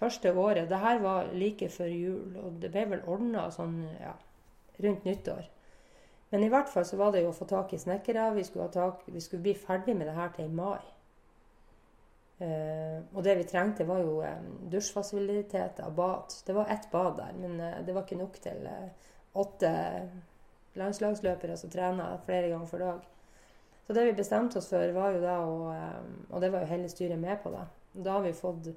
[0.00, 4.14] første året Det her var like før jul, og det ble vel ordna sånn ja,
[4.80, 5.48] rundt nyttår.
[6.30, 8.30] Men i hvert fall så var det jo å få tak i snekkere.
[8.36, 10.80] Vi skulle, tak, vi skulle bli ferdig med det her til i mai.
[12.40, 16.32] Uh, og det vi trengte, var jo um, dusjfasiliteter, bad.
[16.46, 19.10] Det var ett bad der, men uh, det var ikke nok til uh,
[19.42, 19.72] åtte
[20.80, 23.02] landslagsløpere som trener flere ganger for dag.
[23.84, 25.52] Så det vi bestemte oss for, var jo da å
[26.30, 27.66] Og det var jo hele styret med på, da.
[27.92, 28.70] Da har vi fått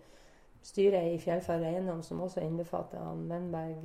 [0.63, 3.83] styret i Fjellfar eiendom, som også innbefatter han Vennberg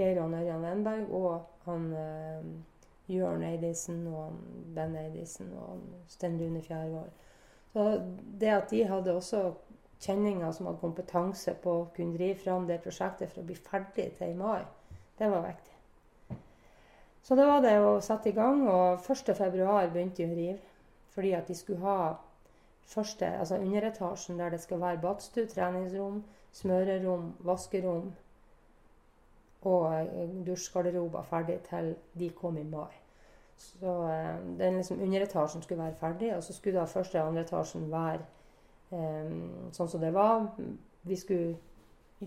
[0.00, 2.44] Geir og Ørjan Wenberg og han eh,
[3.10, 4.38] Jørn Eidisen og han
[4.76, 7.10] Ben Eidisen og han Sten Rune Fjærvoll.
[7.72, 7.86] Så
[8.40, 9.42] det at de hadde også
[10.00, 14.08] kjenninger som hadde kompetanse på å kunne drive fram det prosjektet for å bli ferdig
[14.16, 14.62] til i mai,
[15.18, 16.38] det var viktig.
[17.22, 19.36] Så da var det å sette i gang, og 1.2
[19.92, 20.70] begynte de å rive.
[21.10, 22.14] Fordi at de skulle ha
[22.90, 28.12] første, altså underetasjen der det skal være badstue, treningsrom, smørerom, vaskerom
[29.62, 32.92] og eh, dusjgarderober ferdig til de kom i mai.
[33.56, 37.44] Så eh, den liksom underetasjen skulle være ferdig, og så skulle da første og andre
[37.44, 38.20] etasjen være
[38.92, 39.34] eh,
[39.72, 40.48] sånn som det var.
[41.02, 41.56] Vi skulle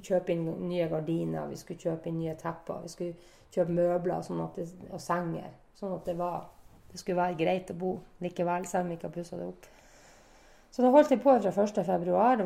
[0.02, 4.46] kjøpe inn nye gardiner, vi skulle kjøpe inn nye tepper, vi skulle kjøpe møbler sånn
[4.56, 5.52] det, og senger.
[5.78, 6.48] Sånn at det, var,
[6.92, 9.73] det skulle være greit å bo likevel, selv om vi ikke har pussa det opp.
[10.74, 11.98] Så da holdt jeg på fra 1.2.
[12.02, 12.44] Det var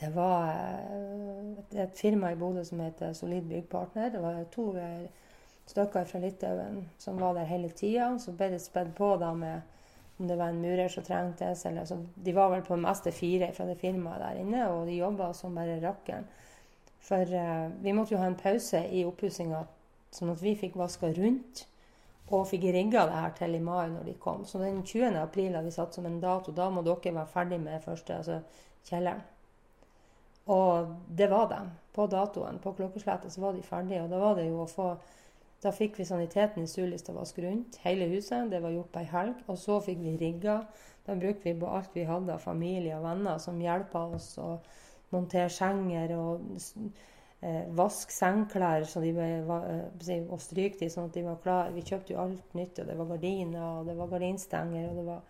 [0.00, 4.10] det var eh, et firma i Bodø som heter Solid Byggpartner.
[4.12, 5.06] Det var to eh,
[5.66, 8.10] stykker fra Litauen som var der hele tida.
[8.20, 9.60] Så ble det spedd på da med
[10.18, 11.64] om det var en murer som trengtes.
[11.66, 14.86] Eller, så de var vel på det meste fire fra det firmaet der inne, og
[14.86, 16.28] de jobba som bare rakkeren.
[17.06, 19.60] For uh, vi måtte jo ha en pause i oppussinga,
[20.12, 21.66] sånn at vi fikk vaska rundt.
[22.34, 24.44] Og fikk rigga det her til i mai når de kom.
[24.44, 25.14] Så den 20.
[25.20, 26.52] april har vi satt som en dato.
[26.52, 28.40] Da må dere være ferdig med første, altså
[28.88, 29.22] kjelleren.
[30.46, 31.60] Og det var de.
[31.94, 34.02] På datoen, på klokkeslettet, så var de ferdige.
[34.02, 34.96] Og da var det jo å få
[35.64, 38.50] Da fikk vi saniteten i Sulis til å vaske rundt hele huset.
[38.50, 39.38] Det var gjort på ei helg.
[39.48, 40.58] Og så fikk vi rigga.
[41.06, 44.58] Da brukte vi på alt vi hadde av familie og venner som hjelpa oss å
[45.14, 46.44] montere senger og
[47.42, 51.74] eh, vaske sengeklær ble, og stryke de sånn at de var klare.
[51.76, 52.78] Vi kjøpte jo alt nytt.
[52.80, 55.24] og Det var gardiner, og det var gardinstenger, og det var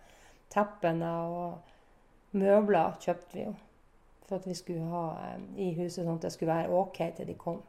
[0.53, 3.55] teppene og møbler kjøpte vi jo
[4.27, 7.29] for at vi skulle ha eh, i huset sånn at det skulle være OK til
[7.29, 7.61] de kom.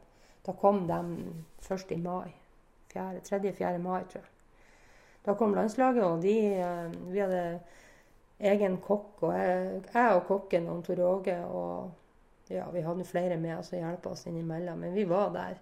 [0.45, 0.99] Da kom de
[1.63, 2.33] først i mai.
[2.89, 3.77] 3.-4.
[3.77, 4.31] mai, tror jeg.
[5.25, 7.59] Da kom landslaget, og de eh, Vi hadde
[8.39, 11.91] egen kokk, og jeg, jeg og kokken og Tor Åge og
[12.49, 14.83] ja, vi hadde flere med oss og hjelpa oss innimellom.
[14.83, 15.57] Men vi var der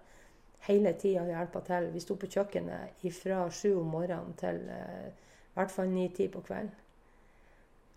[0.66, 1.92] hele tida og hjelpa til.
[1.94, 6.74] Vi sto på kjøkkenet fra sju om morgenen til i hvert fall ni-ti på kvelden.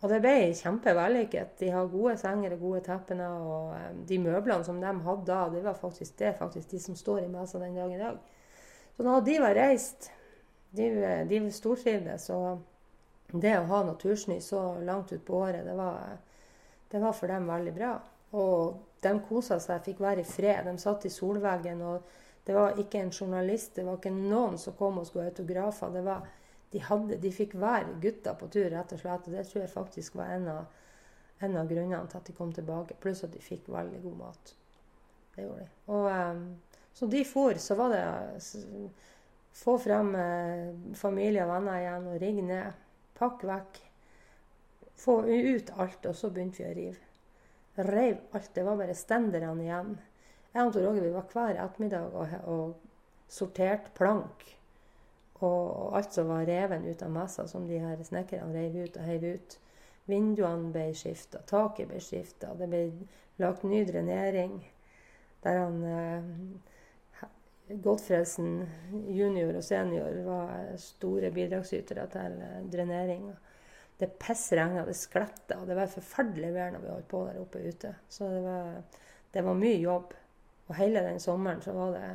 [0.01, 1.59] Og det ble kjempevellykket.
[1.59, 3.27] De har gode senger og gode teppene.
[3.45, 6.97] Og eh, de møblene som de hadde da, det var faktisk, det faktisk de som
[6.97, 8.17] står i messa den dag i dag.
[8.97, 10.09] Så da de var reist,
[10.77, 10.89] de,
[11.29, 12.27] de stortrivdes.
[12.33, 16.17] Og det å ha natursnø så langt utpå året, det var,
[16.91, 17.93] det var, for dem veldig bra.
[18.37, 20.67] Og de kosa seg, fikk være i fred.
[20.67, 21.81] De satt i solveggen.
[21.81, 25.33] og det var ikke en journalist, det var ikke noen som kom og skulle ha
[25.33, 25.93] autografer.
[26.71, 29.27] De, hadde, de fikk være gutter på tur, rett og slett.
[29.27, 30.81] Og det tror jeg faktisk var en av,
[31.45, 32.97] en av grunnene til at de kom tilbake.
[33.01, 34.55] Pluss at de fikk veldig god mat.
[35.35, 35.69] Det gjorde de.
[35.93, 38.01] Og, um, så de for, så var det
[39.55, 42.83] få frem eh, familie og venner igjen og rigge ned.
[43.19, 43.79] Pakk vekk.
[45.01, 47.10] få ut alt, og så begynte vi å rive.
[47.75, 48.53] Reiv alt.
[48.53, 49.97] Det var bare stenderne igjen.
[50.51, 54.43] Jeg og Roger vi var hver ettermiddag og, og sorterte plank.
[55.41, 59.07] Og alt som var reven ut av messa, som de her snekkerne reiv ut og
[59.07, 59.57] heiv ut.
[60.09, 62.83] Vinduene ble skifta, taket ble skifta, det ble
[63.41, 64.59] lagt ny drenering.
[65.41, 67.29] Der han eh,
[67.71, 68.65] Godfredsen
[69.07, 73.37] junior og senior var store bidragsytere til eh, dreneringa.
[74.01, 77.93] Det pissregna, det skletta, det var forferdelig vær når vi holdt på der oppe ute.
[78.09, 78.71] Så det var,
[79.33, 80.15] det var mye jobb.
[80.67, 82.05] Og hele den sommeren så var det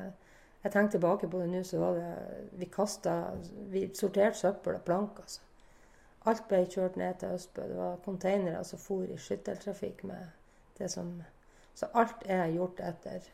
[0.64, 3.12] Jeg tenker tilbake på det nå, så var det Vi kasta
[3.70, 5.40] Vi sorterte søppel og plank, altså.
[6.26, 7.62] Alt ble kjørt ned til Østbø.
[7.70, 10.32] Det var containere som for i skytteltrafikk med
[10.78, 11.22] det som
[11.74, 13.28] Så alt er gjort etter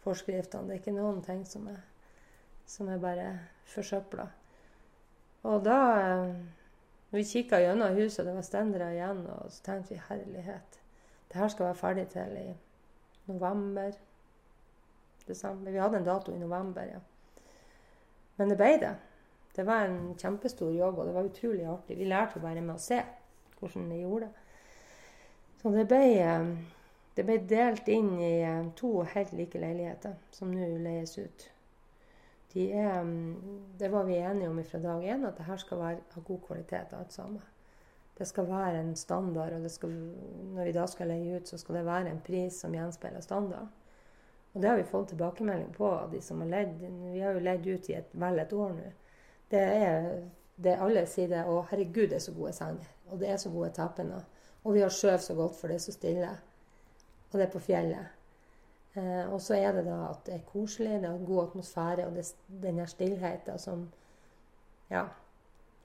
[0.00, 0.68] forskriftene.
[0.68, 1.82] Det er ikke noen ting som er,
[2.66, 3.26] som er bare
[3.74, 4.28] forsøpla.
[5.42, 5.80] Og da
[7.10, 10.80] når vi kikka gjennom huset, det var stendere igjen, og så tenkte vi herlighet.
[11.30, 12.48] Det her skal være ferdig til i
[13.26, 13.92] november.
[15.28, 15.70] Desember.
[15.70, 17.00] Vi hadde en dato i november, ja.
[18.36, 18.94] Men det ble det.
[19.56, 21.98] Det var en kjempestor jobb, og det var utrolig artig.
[21.98, 23.02] Vi lærte å være med og se
[23.58, 24.46] hvordan de gjorde det.
[25.60, 26.46] Så det ble, eh,
[27.16, 31.50] det ble delt inn i eh, to helt like leiligheter, som nå leies ut.
[32.52, 33.06] De er,
[33.78, 36.40] det var vi enige om fra dag én, at det her skal være av god
[36.46, 37.42] kvalitet, alt sammen.
[38.18, 39.92] Det skal være en standard, og skal,
[40.54, 43.70] når vi da skal leie ut, så skal det være en pris som gjenspeiler standard.
[44.52, 46.74] Og det har vi fått tilbakemelding på av de som har ledd.
[47.12, 48.90] Vi har jo ledd ut i et, vel et år nå.
[49.50, 50.08] Det er
[50.60, 51.44] det alle sier det.
[51.46, 52.88] Å, herregud, det er så gode senger.
[53.10, 54.20] Og det er så gode teppene.
[54.64, 56.30] Og vi har skjøv så godt, for det er så stille.
[57.30, 58.19] Og det er på fjellet.
[58.96, 62.06] Eh, og så er det da at det er koselig, det er en god atmosfære,
[62.06, 63.88] og det, den her stillheten som
[64.90, 65.04] Ja.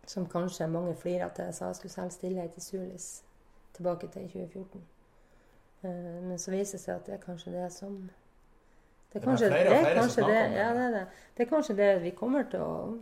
[0.08, 1.44] Som kanskje mange flirer til.
[1.44, 3.24] Jeg sa jeg skulle selge stillhet i Sulis
[3.74, 4.82] tilbake til 2014.
[5.84, 5.89] Eh,
[6.24, 8.10] men så viser det seg at det er kanskje det som
[9.13, 11.08] Det er kanskje det, er kanskje det, ja, det, er det.
[11.38, 13.00] det er kanskje det vi kommer til å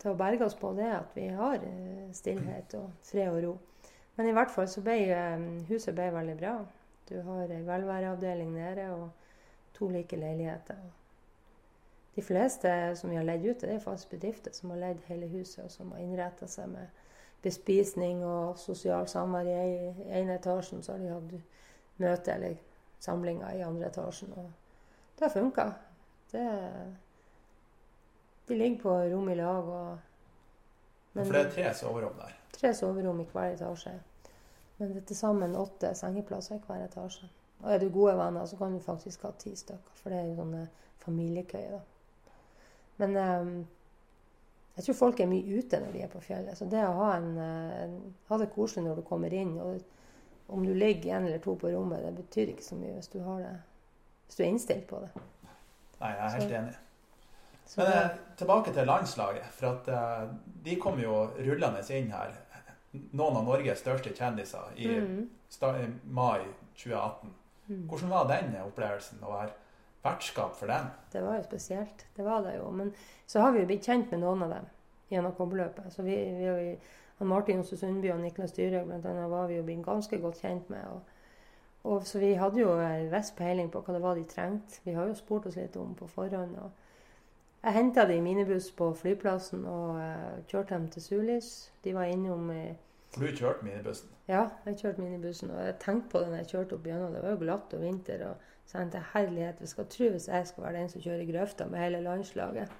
[0.00, 3.58] til å berge oss på det at vi har eh, stillhet og fred og ro.
[4.16, 4.96] Men i hvert fall så ble
[5.68, 6.54] huset ble veldig bra.
[7.10, 9.10] Du har ei velværeavdeling nede og
[9.74, 10.76] to like leiligheter.
[12.16, 15.28] De fleste som vi har leid ut, det er faktisk bedrifter som har leid hele
[15.28, 16.86] huset, og som har innretta seg med
[17.42, 20.82] bespisning og sosial samvær i ene etasjen.
[20.82, 21.32] Så har de hatt
[22.00, 22.58] møte eller
[23.00, 24.32] samlinger i andre etasjen.
[24.36, 24.50] Og
[25.18, 25.70] det har funka.
[28.48, 29.64] De ligger på rom i lag.
[29.64, 29.98] Og,
[31.12, 32.36] men, For det er tre soverom der?
[32.52, 33.96] Tre soverom i hver etasje.
[34.80, 37.28] Men det er til sammen åtte sengeplasser i hver etasje.
[37.60, 39.98] Og er du gode venner, så kan du faktisk ha ti stykker.
[40.00, 40.62] For det er jo sånne
[41.04, 41.82] familiekøyer, da.
[43.00, 43.52] Men um,
[44.76, 46.56] jeg tror folk er mye ute når de er på fjellet.
[46.56, 47.96] Så det å ha, en, en,
[48.28, 49.80] ha det koselig når du kommer inn, og
[50.50, 53.20] om du ligger en eller to på rommet, det betyr ikke så mye hvis du,
[53.24, 53.56] har det,
[54.26, 55.10] hvis du er innstilt på det.
[56.00, 56.62] Nei, jeg er helt så.
[56.62, 56.78] enig.
[57.76, 59.50] Men eh, tilbake til landslaget.
[59.54, 60.32] For at eh,
[60.64, 62.32] de kom jo rullende inn her.
[62.92, 66.00] Noen av Norges største kjendiser i, mm.
[66.10, 66.42] mai
[66.74, 67.34] 2018.
[67.68, 67.84] Mm.
[67.88, 69.52] Hvordan var den opplevelsen å være
[70.02, 70.88] vertskap for den?
[71.12, 72.06] Det var jo spesielt.
[72.16, 72.70] Det var det jo.
[72.74, 72.90] Men
[73.26, 74.66] så har vi jo blitt kjent med noen av dem
[75.10, 75.92] gjennom kobberløpet.
[75.94, 76.74] Så vi, vi,
[77.20, 79.26] han Martin Johnsen Sundby og Niklas Dyrhaug bl.a.
[79.30, 80.86] var vi jo blitt ganske godt kjent med.
[80.90, 81.16] Og,
[81.84, 84.82] og, så vi hadde jo en viss peiling på hva det var de trengte.
[84.84, 86.58] Vi har jo spurt oss litt om på forhånd.
[86.58, 86.89] og
[87.64, 91.50] jeg henta de i minibuss på flyplassen og uh, kjørte dem til Sulis.
[91.84, 92.62] De var innom i
[93.14, 94.08] For du kjørte minibussen?
[94.28, 95.50] Ja, jeg kjørte minibussen.
[95.50, 97.12] Og jeg tenkte på det når jeg kjørte opp gjennom.
[97.14, 98.26] Det var jo glatt og vinter.
[98.28, 101.32] Og så jeg til herlighet, vi skal tro hvis jeg skal være den som kjører
[101.32, 102.72] grøfta med hele landslaget.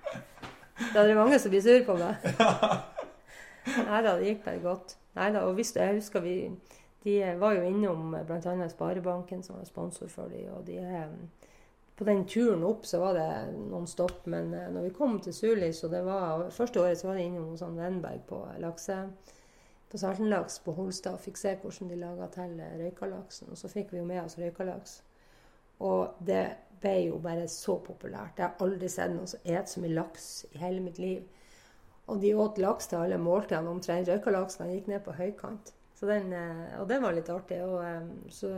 [0.95, 2.31] Da er det mange som blir sur på meg.
[3.89, 4.97] Nei da, det gikk bare godt.
[5.19, 6.51] Neida, og hvis jeg husker vi
[7.05, 8.69] De var jo innom bl.a.
[8.69, 10.77] Sparebanken, som var sponsor for dem, og de
[12.01, 15.35] på den turen opp så var det noen stopp, men eh, når vi kom til
[15.37, 18.97] Sulis og det var, Første året så var det innom hos Wenberg på lakse,
[19.91, 23.51] på Saltenlaks på Holstad og fikk se hvordan de laga til røykalaksen.
[23.53, 25.01] Og så fikk vi jo med oss røykalaks.
[25.85, 26.45] Og det
[26.81, 28.39] ble jo bare så populært.
[28.39, 31.27] Jeg har aldri sett noen som et så mye laks i hele mitt liv.
[32.09, 34.09] Og de åt laks til alle måltidene omtrent.
[34.09, 35.75] Røykalaksen gikk ned på høykant.
[36.01, 37.61] Den, uh, og det var litt artig.
[37.67, 38.55] Og, um, så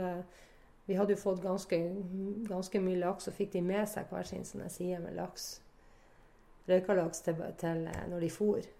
[0.85, 1.79] vi hadde jo fått ganske,
[2.49, 5.61] ganske mye laks, og fikk de med seg hver sin sånne side med laks.
[6.67, 8.71] Røykalaks til, til eh, når de for.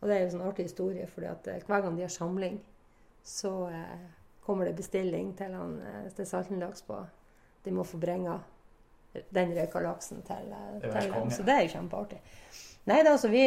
[0.00, 2.56] Og det er jo en sånn artig historie, for eh, hver gang de har samling,
[3.26, 4.06] så eh,
[4.44, 7.02] kommer det bestilling til, han, eh, til Saltenlaks på
[7.64, 8.38] De må få bringa
[9.34, 11.30] den røykalaksen til, til dem.
[11.34, 12.20] Så det er jo kjempeartig.
[12.88, 13.42] Nei da, altså vi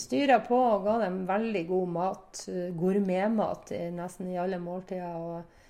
[0.00, 2.40] styra på og ga dem veldig god mat.
[2.78, 5.18] Gourmetmat nesten i alle måltider.
[5.18, 5.63] og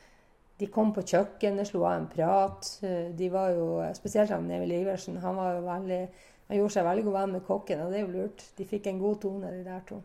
[0.58, 2.68] de kom på kjøkkenet, slo av en prat.
[2.86, 5.18] Eh, De var jo, Spesielt han Emil Iversen.
[5.22, 6.00] Han, var jo veldig,
[6.48, 8.44] han gjorde seg veldig god venn med kokken, og det er jo lurt.
[8.58, 10.00] De fikk en god tone, de der to.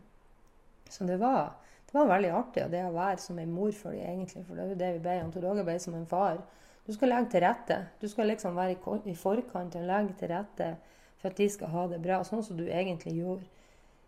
[0.90, 1.52] Så det var,
[1.86, 4.42] det var veldig artig og det å være som en mor for dem, egentlig.
[4.48, 6.40] For det er jo det vi ber Han Tor Åge ble som en far.
[6.86, 7.76] Du skal legge til rette.
[8.00, 8.74] Du skal liksom være
[9.06, 10.72] i forkant og legge til rette
[11.20, 13.46] for at de skal ha det bra, sånn som du egentlig gjorde.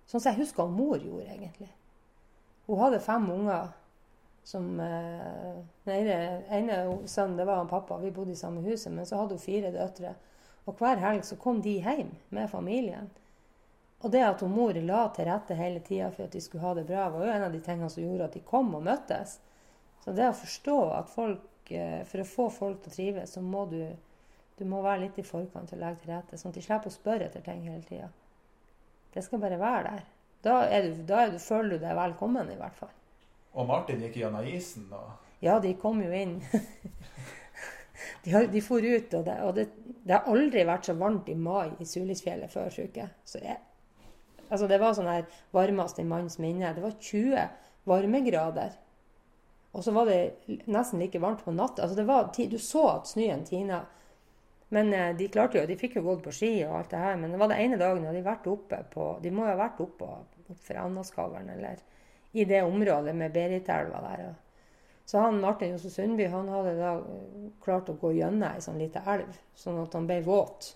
[0.09, 1.69] Sånn som jeg husker mor gjorde, egentlig.
[2.67, 3.69] Hun hadde fem unger
[4.45, 6.09] som eh, Den
[6.51, 9.43] ene, sønnen det var han pappa, vi bodde i samme huset, men så hadde hun
[9.43, 10.15] fire døtre.
[10.67, 13.11] Og hver helg så kom de hjem med familien.
[14.03, 16.75] Og det at hun mor la til rette hele tida for at de skulle ha
[16.75, 19.37] det bra, var jo en av de tingene som gjorde at de kom og møttes.
[20.03, 23.43] Så det å forstå at folk eh, For å få folk til å trives, så
[23.43, 23.79] må du,
[24.59, 26.95] du må være litt i forkant og legge til rette, sånn at de slipper å
[26.95, 28.11] spørre etter ting hele tida.
[29.15, 30.11] Det skal bare være der.
[30.43, 32.91] Da, du, da du, føler du deg velkommen, i hvert fall.
[33.53, 34.89] Og Martin gikk gjennom isen.
[34.93, 36.39] og Ja, de kom jo inn.
[38.25, 39.67] de, har, de for ut, og, det, og det,
[40.05, 43.09] det har aldri vært så varmt i mai i Sulisfjellet før, uke.
[43.29, 43.59] Så jeg,
[44.49, 46.73] altså det var sånn her varmest i manns minne.
[46.77, 47.49] Det var 20
[47.91, 48.79] varmegrader.
[49.73, 50.21] Og så var det
[50.69, 51.87] nesten like varmt på natta.
[51.87, 53.85] Altså du så at snøen tina.
[54.73, 57.17] Men eh, de klarte jo, de fikk jo gått på ski og alt det her.
[57.21, 59.59] Men det var det ene dagen hadde de vært oppe på De må jo ha
[59.61, 61.81] vært oppe opp for eller
[62.33, 64.35] i det området med Beritelva der.
[65.05, 68.79] så han Martin Jose Sundby han hadde da eh, klart å gå gjennom ei sånn
[68.81, 70.75] lita elv, sånn at han ble våt.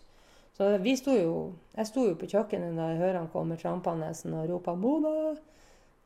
[0.57, 1.37] Så vi sto jo,
[1.77, 5.37] jeg sto jo på kjøkkenet da jeg hører han kommer trampende og roper 'Mona!'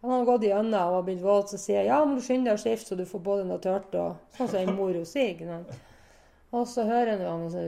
[0.01, 2.59] Han hadde gått gjennom og blitt våt, så sier jeg 'ja, må du skynde deg
[2.59, 5.75] å skifte, så du får både noe tørt' og sånn som en mor ikke sant?
[6.53, 7.61] Og så hører han han så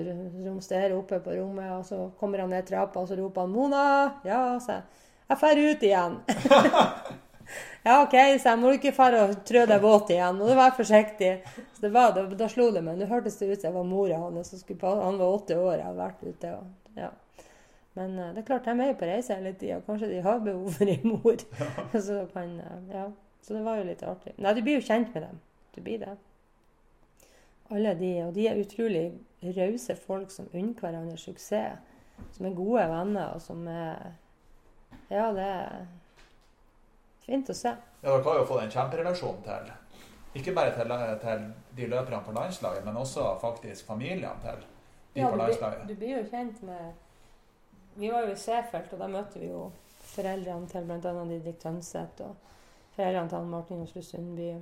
[0.47, 4.12] romsterer oppe på rommet, og så kommer han ned trappa, og så roper han 'Mona!'
[4.25, 4.83] Ja, sa jeg.
[5.29, 7.23] 'Jeg drar ut igjen'.
[7.87, 10.37] Ja, OK, så jeg må ikke fære og trø deg våt igjen.
[10.38, 11.33] Må du være forsiktig.
[11.75, 13.01] Så det var, da, da slo det meg.
[13.01, 14.53] Nå hørtes det ut som jeg var mora hans.
[14.83, 16.53] Han var åtte år, jeg har vært ute.
[16.61, 17.11] Og, ja.
[17.99, 19.81] Men uh, det er klart, de er jo på reise hele tida.
[19.87, 21.47] Kanskje de har behov for en mor.
[22.07, 23.07] så, kan, uh, ja.
[23.43, 24.37] så det var jo litt artig.
[24.38, 25.41] Nei, du blir jo kjent med dem.
[25.75, 26.15] Du blir det.
[27.73, 29.07] Alle de, og de er utrolig
[29.57, 31.88] rause folk som unner hverandre suksess.
[32.37, 34.12] Som er gode venner, og som er
[35.11, 35.87] Ja, det er
[37.27, 37.73] fint å se.
[38.03, 39.71] Ja, Dere har jo fått en kjemperelasjon til
[40.35, 41.43] ikke bare til, til
[41.77, 44.63] de løperne på landslaget, men også faktisk familiene til
[45.15, 45.89] de Ja, på du, landslaget.
[45.89, 46.93] du blir jo kjent med
[47.97, 49.67] Vi var jo i Seefeld, og da møtte vi jo
[50.15, 51.25] foreldrene til bl.a.
[51.29, 52.37] Didrik Tønseth og
[52.97, 54.55] foreldrene til Martin Oslo Sundby.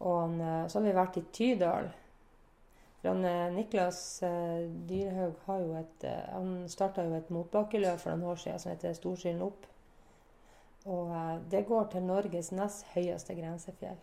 [0.00, 1.88] Og han, eh, så har vi vært i Tydal.
[3.00, 8.10] For han, eh, Niklas eh, Dyrhaug har jo et Han starta jo et motbakkeløp for
[8.10, 9.64] noen år siden som heter Storskilen opp.
[10.86, 13.98] Og eh, det går til Norges nest høyeste grensefjell.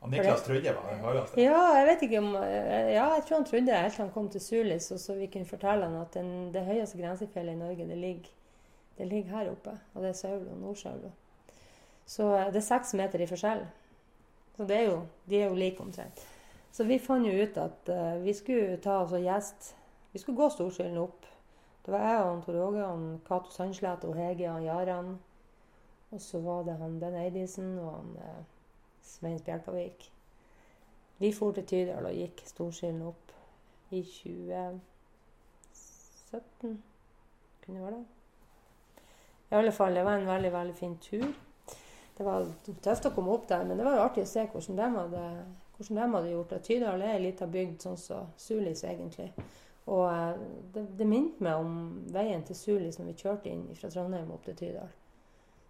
[0.00, 1.40] Og Niklas trodde var den høyeste.
[1.40, 4.14] Ja, jeg vet ikke om eh, Ja, jeg tror han trodde det helt til han
[4.14, 7.60] kom til Sulis, og så vi kunne fortelle han at den, det høyeste grensefjellet i
[7.60, 8.30] Norge, det ligger,
[8.98, 9.78] det ligger her oppe.
[9.94, 11.12] Og det er Saulo, Nord-Saulo.
[12.06, 13.66] Så eh, det er seks meter i forskjell.
[14.56, 16.22] Så det er jo, de er jo like omtrent.
[16.72, 19.70] Så vi fant jo ut at uh, vi skulle ta oss og gjest.
[20.12, 21.24] Vi skulle gå Storskylden opp.
[21.84, 22.88] Det var jeg og Tor Åge,
[23.24, 25.14] Cato Sandslett og Hege og Jaran.
[26.10, 28.44] Og så var det han Ben Eidisen og han eh,
[29.02, 30.12] Svein Spjelkavik.
[31.18, 33.32] Vi for til Tydal og gikk Storskylden opp
[33.90, 36.82] i 2017.
[37.64, 38.04] Kunne være det?
[39.50, 41.34] I alle fall, det var en veldig, veldig fin tur.
[42.18, 42.46] Det var
[42.82, 45.44] tøft å komme opp der, men det var jo artig å se hvordan de hadde,
[45.76, 46.62] hvordan de hadde gjort det.
[46.66, 49.32] Tydal er ei lita bygd sånn som Sulis, egentlig.
[49.86, 50.36] Og eh,
[50.74, 51.70] det, det minte meg om
[52.12, 54.90] veien til Sulis når vi kjørte inn fra Trondheim opp til Tydal.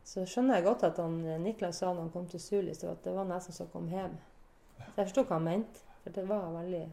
[0.06, 3.14] Så skjønner jeg godt at han, Niklas sa når han kom til Sulis, at det
[3.14, 4.14] var nesten som å komme hjem.
[4.78, 5.82] Så jeg forsto hva han mente.
[6.04, 6.84] For det var veldig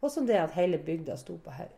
[0.00, 1.74] Også det at hele bygda sto på haug.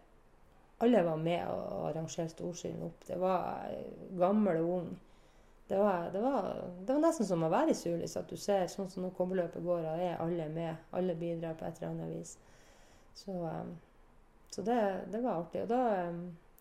[0.85, 3.05] Alle var med og arrangerte Storskylden opp.
[3.09, 3.87] Det var eh,
[4.19, 4.89] gammel og ung.
[5.69, 6.51] Det var, det, var,
[6.87, 9.65] det var nesten som å være i Sulis, at du ser sånn som når kobberløpet
[9.65, 10.85] går, og er alle med.
[10.95, 12.37] Alle bidrar på et eller annet vis.
[13.17, 13.73] Så, um,
[14.53, 14.79] så det,
[15.11, 15.65] det var artig.
[15.65, 15.81] Og da,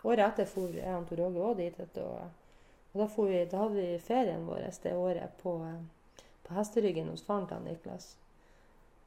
[0.07, 2.01] året etter for jeg og Tor Åge òg dit.
[2.01, 2.41] Og,
[2.95, 5.57] og da, vi, da hadde vi ferien vår det året på,
[6.47, 8.13] på hesteryggen hos faren til Niklas.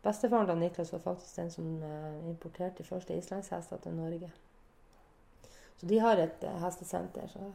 [0.05, 4.32] Bestefaren til Niklas var faktisk den som uh, importerte de første islandshester til Norge.
[5.76, 7.53] Så de har et uh, hestesenter så,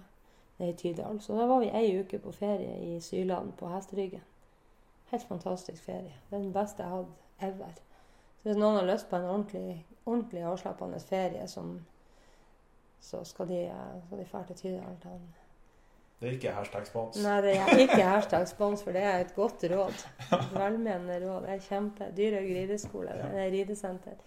[0.57, 1.21] nede i Tydal.
[1.21, 4.25] Så da var vi ei uke på ferie i Syland på hesteryggen.
[5.11, 6.17] Helt fantastisk ferie.
[6.29, 7.77] Det er den beste jeg hatt ever.
[8.41, 11.77] Så hvis noen har lyst på en ordentlig, ordentlig avslappende ferie som,
[13.01, 14.97] så skal de, eh, skal fære til Tydal.
[15.01, 15.42] til.
[16.24, 17.17] Det er ikke hashtag spons.
[17.19, 20.05] Nei, det er ikke hashtag spons, for det er et godt råd.
[20.53, 21.41] Velmenende råd.
[21.43, 22.07] Det er kjempe.
[22.15, 23.17] Dyrhaug rideskole.
[23.19, 24.21] Det er ridesenter.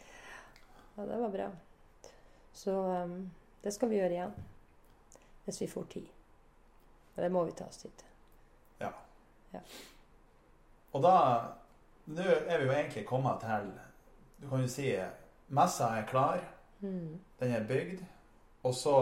[0.99, 1.47] Ja, det var bra.
[2.53, 3.14] Så um,
[3.64, 4.36] det skal vi gjøre igjen.
[5.49, 6.12] Hvis vi får tid.
[7.14, 8.12] Men det må vi ta oss tid til.
[10.92, 11.16] Og da
[12.07, 13.72] Nå er vi jo egentlig kommet til
[14.40, 14.92] Du kan jo si
[15.49, 16.44] messa er klar.
[16.80, 17.18] Mm.
[17.40, 18.05] Den er bygd.
[18.62, 18.97] Og så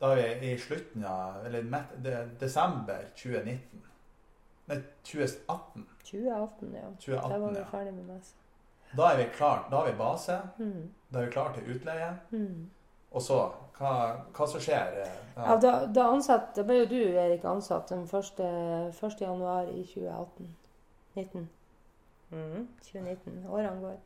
[0.00, 3.84] Da er vi i slutten av Eller desember 2019.
[4.68, 5.86] Nei, 2018.
[6.04, 6.90] 2018, ja.
[7.00, 7.64] 2018, Da var vi ja.
[7.70, 8.34] ferdig med messa.
[8.96, 9.64] Da er vi klar.
[9.70, 10.40] Da har vi base.
[10.58, 10.90] Mm.
[11.08, 12.10] Da er vi klar til utleie.
[12.30, 12.70] Mm.
[13.10, 13.38] Og så
[13.78, 13.90] Hva,
[14.34, 14.96] hva som skjer?
[14.98, 15.10] Ja.
[15.36, 18.40] Ja, da, da, ansatt, da ble jo du, Erik, ansatt den 1.
[18.90, 19.20] 1.
[19.22, 20.48] januar i 2018.
[21.14, 21.48] 19.
[22.30, 22.64] Mm.
[22.82, 23.44] 2019.
[23.46, 24.00] Årene går.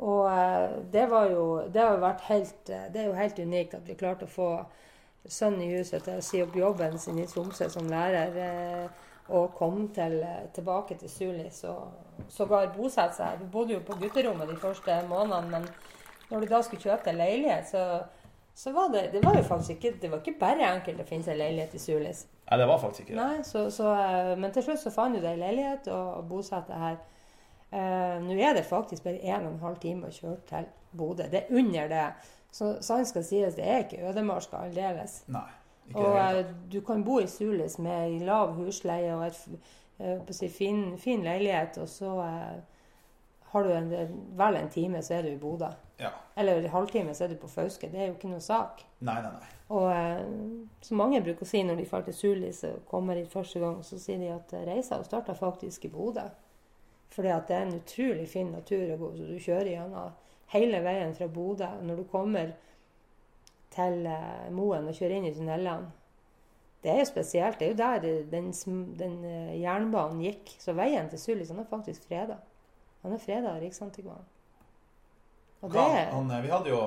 [0.00, 3.38] Og eh, det var jo Det har jo vært helt eh, Det er jo helt
[3.38, 4.50] unikt at vi klarte å få
[5.28, 8.36] sønnen i huset til å si opp jobben sin i Tromsø som lærer.
[8.40, 10.16] Eh, og komme til,
[10.54, 13.36] tilbake til Sulis og sågar bosette seg.
[13.38, 15.68] Du bodde jo på gutterommet de første månedene, men
[16.32, 17.84] når du da skulle kjøpe leilighet, så,
[18.58, 21.28] så var det Det var jo faktisk ikke Det var ikke bare enkelt å finne
[21.28, 22.24] seg leilighet i Sulis.
[22.48, 23.20] Nei, det var faktisk ikke det.
[23.20, 23.94] Nei, så, så,
[24.40, 26.98] men til slutt så fant du deg leilighet og, og bosatte her.
[27.70, 31.28] Eh, Nå er det faktisk bare en og en halv time å kjøre til Bodø.
[31.30, 32.06] Det er under det.
[32.50, 35.20] Så sant skal sies, det er ikke ødemarka aldeles.
[35.30, 35.46] Nei.
[35.90, 39.38] Ikke Og det eh, du kan bo i Sulis med en lav husleie og et
[39.98, 42.58] eh, si, fin, fin leilighet, og så eh,
[43.52, 43.88] har du en,
[44.38, 45.70] vel en time, så er du i Bodø.
[46.00, 46.10] Ja.
[46.36, 47.90] Eller en halvtime, så er du på Fauske.
[47.90, 48.84] Det er jo ikke noe sak.
[49.04, 49.56] Nei, nei, nei.
[49.70, 50.22] Og eh,
[50.86, 53.80] som mange bruker å si når de drar til Sulis og kommer hit første gang,
[53.86, 56.26] så sier de at eh, reisa starta faktisk i Bodø.
[57.10, 60.12] Fordi at det er en utrolig fin natur å gå, så du kjører gjennom
[60.52, 61.66] hele veien fra Bodø.
[61.82, 62.52] Når du kommer
[63.74, 65.90] til eh, Moen og kjører inn i tunnelene
[66.82, 67.58] Det er jo spesielt.
[67.60, 68.52] Det er jo der den,
[68.96, 70.54] den eh, jernbanen gikk.
[70.58, 72.38] Så veien til Sulis han er faktisk freda.
[73.02, 74.24] Han er freda av Riksantikvaren.
[75.62, 76.80] Og det Hva- Han, eh, vi hadde jo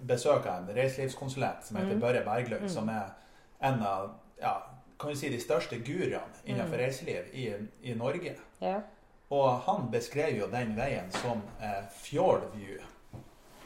[0.00, 2.00] besøk av en reiselivskonsulent som heter Mm.
[2.00, 2.68] Børre Berglund, Mm.
[2.68, 3.10] som er
[3.62, 4.54] en av ja,
[4.98, 6.80] kan vi si de største guruene innenfor Mm.
[6.84, 7.52] reiseliv i,
[7.82, 8.36] i Norge.
[8.60, 8.80] Ja.
[9.30, 12.80] Og han beskrev jo den veien som eh, fjordview.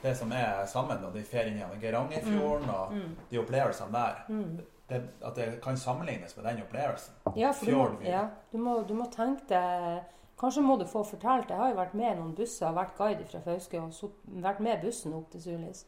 [0.02, 3.16] Det som er sammen med de feriene i Geirangerfjorden og Mm.
[3.30, 4.20] de opplevelsene der.
[4.28, 4.60] Mm.
[4.88, 7.14] Det, at det kan sammenlignes med den opplevelsen.
[7.36, 10.00] Ja, for du må, ja, du, må, du må tenke deg
[10.38, 13.24] Kanskje må du få fortalt Jeg har jo vært med i noen busser, vært guide
[13.26, 15.80] fra Fauske og så, vært med bussen opp til Sulis.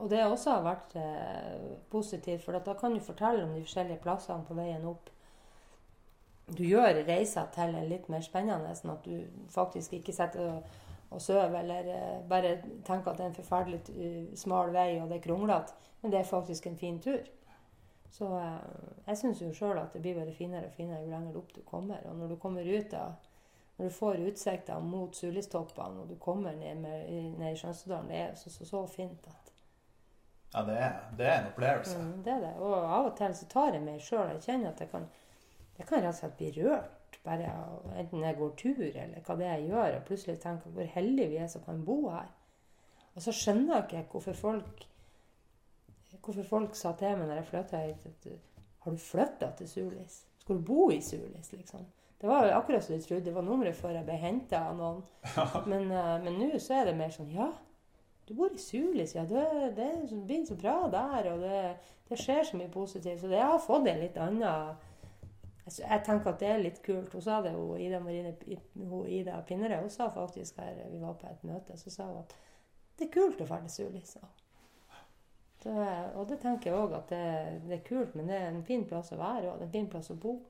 [0.00, 3.60] Og det også har vært eh, positivt, for at da kan du fortelle om de
[3.60, 5.10] forskjellige plassene på veien opp.
[6.56, 10.78] Du gjør reisa til en litt mer spennende, sånn at du faktisk ikke sitter og,
[11.12, 15.08] og sover eller uh, bare tenker at det er en forferdelig uh, smal vei og
[15.10, 15.76] det er kronglete.
[16.02, 17.20] Men det er faktisk en fin tur.
[18.12, 18.56] Så uh,
[19.06, 21.60] jeg syns jo sjøl at det blir bare finere og finere jo lenger opp du
[21.68, 22.02] kommer.
[22.10, 23.12] Og når du kommer ut da,
[23.76, 27.06] Når du får utsikta mot Sulistoppene og du kommer ned, med,
[27.38, 29.52] ned i Skjønstadalen, det er så, så, så fint at
[30.52, 31.98] Ja, det er, det er en opplevelse.
[31.98, 32.52] mm, Det er det.
[32.60, 34.28] Og av og til så tar jeg meg sjøl.
[34.34, 35.06] Jeg kjenner at jeg kan,
[35.78, 37.18] jeg kan rett og slett bli rørt.
[37.22, 37.50] Bare
[38.00, 41.30] enten jeg går tur eller hva det er jeg gjør, og plutselig tenker hvor heldige
[41.30, 42.30] vi er som kan bo her.
[43.14, 44.88] Og så skjønner jeg ikke hvorfor folk
[46.22, 48.28] hvorfor folk sa til meg når jeg flytta hit at
[48.82, 50.22] Har du flytta til Sulis?
[50.38, 51.84] Skal du bo i Sulis, liksom?
[52.20, 53.24] Det var akkurat som du trodde.
[53.24, 55.02] Det var nummeret før jeg ble henta av noen.
[55.70, 57.48] Men eh, men nå så er det mer sånn Ja,
[58.28, 59.14] du bor i Sulis.
[59.14, 59.44] Ja, det,
[59.76, 59.90] det
[60.26, 61.62] blir så bra der, og det,
[62.08, 63.20] det skjer så mye positivt.
[63.20, 64.78] Så det jeg har fått en litt annen
[65.66, 67.12] jeg, jeg tenker at det er litt kult.
[67.14, 68.34] Hun sa det, hun, Ida, Marine,
[68.76, 72.22] hun, Ida Pinnerød, hun sa faktisk her vi var på et møte, så sa hun
[72.24, 72.34] at
[72.98, 74.14] det er kult å dra til Sulis.
[74.16, 74.38] sa hun.
[75.62, 75.70] Så,
[76.18, 77.26] og det tenker jeg òg at det,
[77.68, 80.10] det er kult, men det er en fin plass å være og en fin plass
[80.10, 80.40] å bo.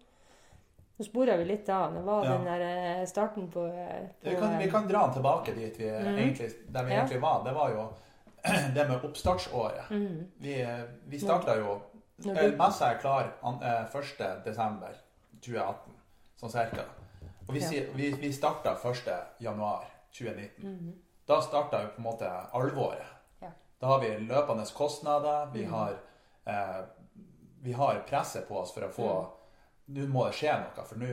[0.97, 1.93] Nå sporer vi litt av.
[1.95, 2.33] Det var Ja.
[2.39, 2.63] den der
[3.01, 6.17] eh, starten på, eh, på Vi kan, vi kan dra den tilbake dit vi mm.
[6.19, 6.97] egentlig, der vi Ja.
[7.03, 7.45] egentlig var.
[7.45, 7.87] Det var jo
[8.75, 9.91] det med oppstartsåret.
[9.91, 10.27] Mm.
[10.39, 10.57] Vi,
[11.13, 11.77] vi starta jo
[12.33, 14.45] eh, Messa er klar an- eh, 1.
[14.45, 14.97] desember
[15.43, 15.95] 2018,
[16.41, 16.85] sånn cirka.
[17.49, 17.85] Og vi, Ja.
[17.95, 19.13] vi, vi starta 1.
[19.41, 20.65] januar 2019.
[20.65, 20.93] Mhm.
[21.27, 23.05] Da starta jo på en måte alvoret.
[23.43, 23.51] Ja.
[23.81, 25.71] Da har vi løpende kostnader, vi, Mhm.
[25.71, 25.95] har,
[26.47, 26.85] eh,
[27.63, 29.31] vi har presset på oss for å få Mhm.
[29.89, 31.07] Nå må det skje noe, for nå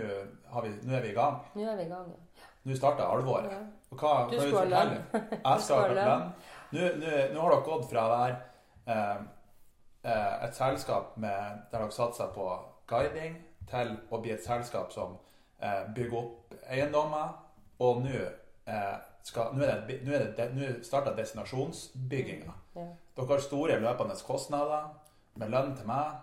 [0.52, 1.40] har vi- nå er vi i gang.
[1.56, 2.44] Nå er vi i gang, ja.
[2.66, 3.52] Nå starter alvoret.
[3.52, 3.58] ja.
[3.92, 5.04] Og hva, Du skal ha lønn.
[5.12, 6.34] Jeg skal ha lønn.
[6.72, 8.42] Nå, nå, nå har dere gått fra å være
[8.88, 9.18] eh,
[10.04, 13.36] eh, et selskap med, der dere satser på guiding,
[13.72, 15.18] til å bli et selskap som
[15.62, 17.36] eh, bygger opp eiendommer.
[17.80, 22.54] Og nå eh, skal- nå er det, nå er det, nå starter destinasjonsbygginga.
[22.76, 22.88] ja.
[23.20, 24.86] Dere har store løpende kostnader
[25.36, 26.18] med lønn til meg.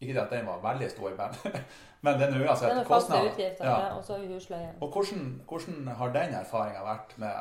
[0.00, 1.32] Ikke at den var veldig stor, men,
[2.06, 3.32] men den er Det uansett er faste kostnader.
[3.58, 3.72] Ja.
[3.80, 3.94] ja.
[4.80, 7.34] Og hvordan, hvordan har den erfaringa vært med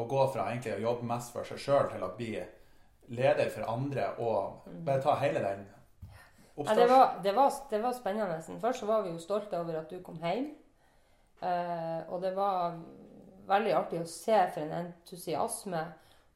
[0.00, 2.30] å gå fra egentlig å jobbe mest for seg sjøl til å bli
[3.12, 5.66] leder for andre, og bare ta hele den
[6.66, 8.58] Ja, det, var, det, var, det var spennende.
[8.60, 10.50] Først så var vi jo stolte over at du kom hjem.
[11.42, 12.78] Eh, og det var
[13.48, 15.82] veldig artig å se for en entusiasme.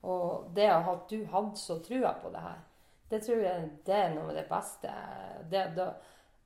[0.06, 2.60] Og det at du hadde så trua på det her,
[3.10, 4.92] det tror jeg det er noe av det beste.
[5.50, 5.86] Det, det,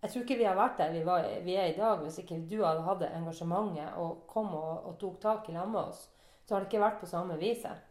[0.01, 2.41] jeg tror ikke vi har vært der vi, var, vi er i dag hvis ikke
[2.49, 6.07] du hadde hatt engasjementet og kom og, og tok tak i lag med oss.
[6.45, 7.85] Så har det ikke vært på samme viset.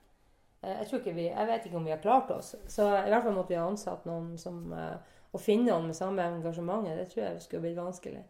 [0.62, 2.56] Eh, Jeg, vi, jeg vet ikke om vi har klart oss.
[2.68, 5.98] Så i hvert fall måtte vi ha ansatt noen som eh, Å finne noen med
[5.98, 8.24] samme engasjementet, det tror jeg skulle blitt vanskelig.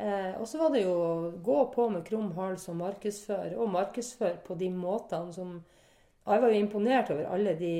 [0.00, 3.72] Eh, og så var det jo å gå på med krum hals og markedsføre, og
[3.74, 5.60] markedsføre på de måtene som
[6.30, 7.74] Jeg var jo imponert over alle de,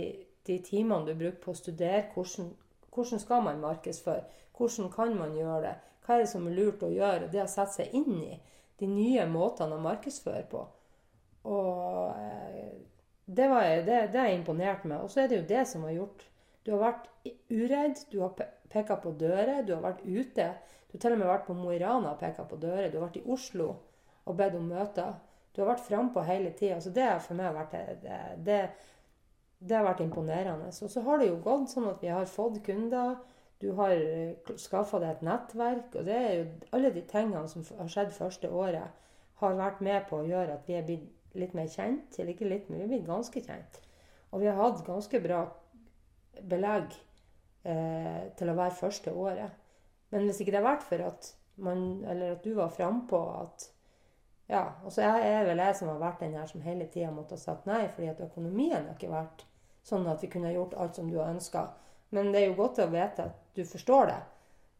[0.48, 2.48] de timene du brukte på å studere hvordan,
[2.90, 4.24] hvordan skal man markedsføre,
[4.57, 5.74] hvordan kan man gjøre det,
[6.07, 8.38] hva er det som er lurt å gjøre, det å sette seg inn i
[8.80, 10.64] de nye måtene å markedsføre på.
[11.53, 12.72] Og eh,
[13.26, 15.05] det, var, det, det er jeg imponert meg.
[15.05, 16.24] Og så er det jo det som har gjort
[16.70, 17.08] Du har vært
[17.50, 20.44] uredd, du har pe- peka på dører, du har vært ute.
[20.86, 22.92] Du har til og med vært på Mo i Rana og peka på dører.
[22.92, 23.66] Du har vært i Oslo
[24.24, 25.16] og bedt om møter.
[25.50, 26.78] Du har vært frampå hele tida.
[26.78, 28.14] Så det har for meg vært det,
[28.46, 28.60] det,
[29.58, 30.70] det har vært imponerende.
[30.70, 33.16] Og så har det jo gått sånn at vi har fått kunder.
[33.60, 33.96] Du har
[34.56, 35.96] skaffa deg et nettverk.
[35.98, 36.44] Og det er jo
[36.78, 38.94] alle de tingene som har skjedd første året,
[39.42, 42.14] har vært med på å gjøre at vi er blitt litt mer kjent.
[42.20, 43.82] Eller ikke litt, men vi er blitt ganske kjent.
[44.30, 45.48] Og vi har hatt ganske bra
[46.51, 46.95] belegg
[47.64, 49.59] eh, til å være første året.
[50.11, 53.68] Men hvis ikke det har vært for at man, eller at du var frampå at
[54.51, 57.37] ja, og så er vel jeg som har vært den her som hele tida måtte
[57.37, 59.45] ha sagt nei, fordi at økonomien har ikke vært
[59.87, 61.68] sånn at vi kunne gjort alt som du har ønska.
[62.11, 64.18] Men det er jo godt å vite at du forstår det.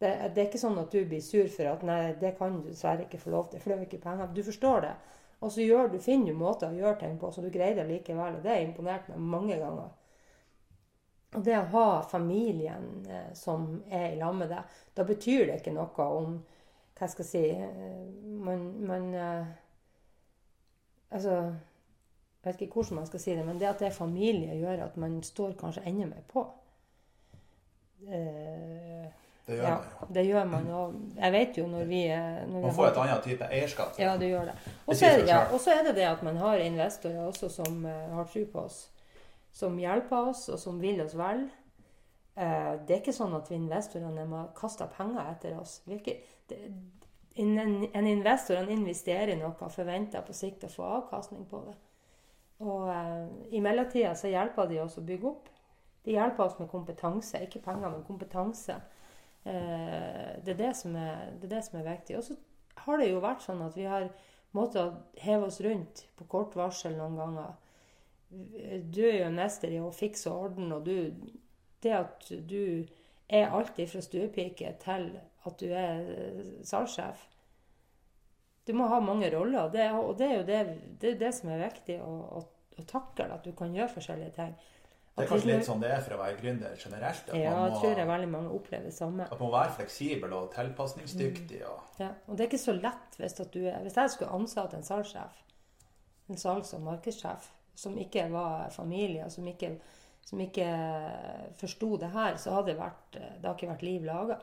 [0.03, 0.11] det.
[0.35, 3.07] Det er ikke sånn at du blir sur for at nei, det kan du dessverre
[3.07, 4.35] ikke få lov til, for det er ikke penger.
[4.35, 4.93] Du forstår det.
[5.41, 7.87] Og så gjør du, finner du måter å gjøre ting på, så du greier det
[7.89, 8.41] likevel.
[8.41, 9.95] Og det har imponert meg mange ganger.
[11.31, 15.61] Og det å ha familien eh, som er i lag med deg, da betyr det
[15.61, 16.41] ikke noe om
[16.99, 18.01] Hva skal jeg si eh,
[18.49, 19.53] Man, man eh,
[21.15, 24.59] Altså Jeg vet ikke hvordan man skal si det, men det at det er familie,
[24.59, 26.47] gjør at man står kanskje enda mer på.
[28.09, 29.11] Eh,
[29.45, 30.07] Det gjør ja, man jo.
[30.15, 30.71] det gjør man.
[30.79, 33.99] Og jeg vet jo når vi når Man får et annet type eierskap.
[34.01, 34.55] ja, det gjør det.
[34.87, 38.47] Og så er, ja, er det det at man har investorer også som har tro
[38.55, 38.81] på oss.
[39.53, 41.49] Som hjelper oss, og som vil oss vel.
[42.39, 45.81] Eh, det er ikke sånn at vi investorene må kaste penger etter oss.
[47.41, 51.77] En, investor investerer i noe og forventer på sikt å få avkastning på det.
[52.65, 53.27] Og eh,
[53.57, 55.51] i mellomtida så hjelper de oss å bygge opp.
[56.05, 57.43] De hjelper oss med kompetanse.
[57.45, 58.79] Ikke penger, men kompetanse.
[59.45, 62.19] Eh, det, er det, som er, det er det som er viktig.
[62.19, 62.37] Og så
[62.85, 64.09] har det jo vært sånn at vi har
[64.57, 67.53] måttet heve oss rundt på kort varsel noen ganger.
[68.31, 71.31] Du er jo mester i å fikse og ordne, og du
[71.83, 72.87] Det at du
[73.29, 75.07] er alltid fra stuepike til
[75.47, 77.23] at du er eh, salgssjef
[78.67, 80.59] Du må ha mange roller, det, og det er jo det,
[81.01, 82.43] det, er det som er viktig å, å,
[82.79, 84.53] å takle, at du kan gjøre forskjellige ting.
[85.17, 87.25] Det er kanskje litt sånn det er for å være gründer generelt.
[87.29, 89.25] At Ja, man må, tror jeg veldig mange opplever det samme.
[89.25, 91.63] at man må være fleksibel og tilpasningsdyktig.
[91.67, 94.77] Og, Ja, og det er ikke så lett hvis, at du hvis jeg skulle ansatt
[94.77, 95.41] en salgssjef,
[96.31, 99.75] en salgs- og markedssjef, som ikke var familie, som ikke,
[100.27, 100.67] som ikke
[101.61, 104.41] forsto det her, så hadde det, vært, det har ikke vært liv laga.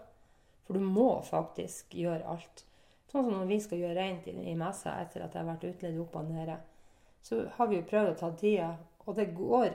[0.67, 2.63] For du må faktisk gjøre alt.
[3.07, 5.67] Sånn som når vi skal gjøre rent i, i messa etter at jeg har vært
[5.69, 6.57] utledd opp og nede,
[7.23, 8.73] så har vi jo prøvd å ta tida,
[9.05, 9.69] og det går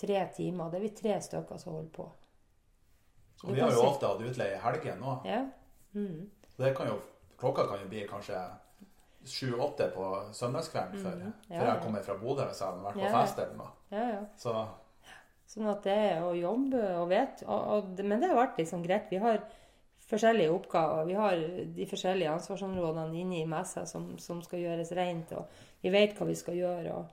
[0.00, 0.70] tre timer.
[0.70, 2.06] Det er vi tre stykker som holder på.
[3.40, 5.16] Så og vi har jo ofte hatt utleie i helgen nå.
[5.28, 5.40] Ja.
[5.94, 6.30] Mm.
[6.56, 6.98] Det kan jo,
[7.40, 8.40] klokka kan jo bli kanskje
[9.26, 11.32] sju-åtte på søndagskvelden før, Mhm.
[11.50, 13.70] Ja, før jeg kommer fra Bodø hvis jeg hadde vært på fest eller noe.
[13.92, 14.24] ja, ja.
[14.36, 14.66] Så
[15.46, 18.82] Sånn at det er å jobbe og vet og, og, Men det har vært liksom
[18.82, 19.10] greit.
[19.10, 19.42] Vi har
[20.08, 21.04] forskjellige oppgaver.
[21.06, 21.36] Vi har
[21.76, 25.32] de forskjellige ansvarsområdene inne i messa som, som skal gjøres rent.
[25.32, 25.46] Og
[25.82, 26.94] vi vet hva vi skal gjøre.
[26.94, 27.06] og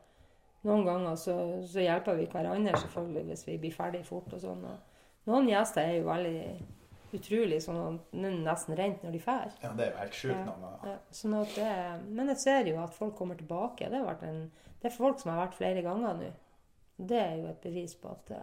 [0.64, 1.36] Noen ganger så,
[1.68, 4.34] så hjelper vi hverandre selvfølgelig hvis vi blir ferdig fort.
[4.34, 4.64] og sånn.
[4.66, 4.78] Og
[5.28, 6.66] noen gjester er jo veldig
[7.18, 9.54] utrolig sånn at nesten rent når de drar.
[9.64, 10.88] ja, det er jo helt sjukt noen ganger.
[10.92, 11.70] Ja, sånn at det,
[12.08, 13.90] men jeg ser jo at folk kommer tilbake.
[13.92, 14.42] Det, en,
[14.82, 16.32] det er folk som har vært flere ganger nå.
[17.02, 18.42] Det er jo et bevis på at det,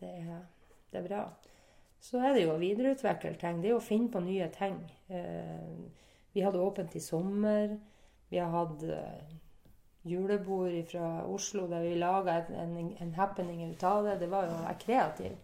[0.00, 0.44] det, er,
[0.92, 1.24] det er bra.
[2.02, 3.60] Så er det jo å videreutvikle ting.
[3.62, 4.78] Det er jo å finne på nye ting.
[5.06, 5.68] Eh,
[6.34, 7.76] vi hadde åpent i sommer.
[8.32, 9.34] Vi har hatt eh,
[10.02, 14.18] julebord fra Oslo der vi laga en, en, happening ut av det.
[14.22, 15.36] Det var jo å være kreativ.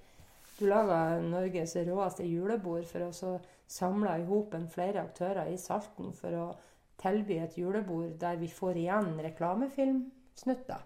[0.58, 3.34] Du laga Norges råeste julebord for å
[3.70, 6.46] samle i hop flere aktører i Salten for å
[6.98, 10.82] tilby et julebord der vi får igjen reklamefilmsnutter.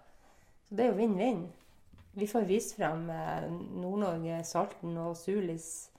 [0.67, 1.47] Så det er jo vinn-vinn.
[2.13, 5.89] Vi får vist frem eh, Nord-Norge, Salten og Sulis,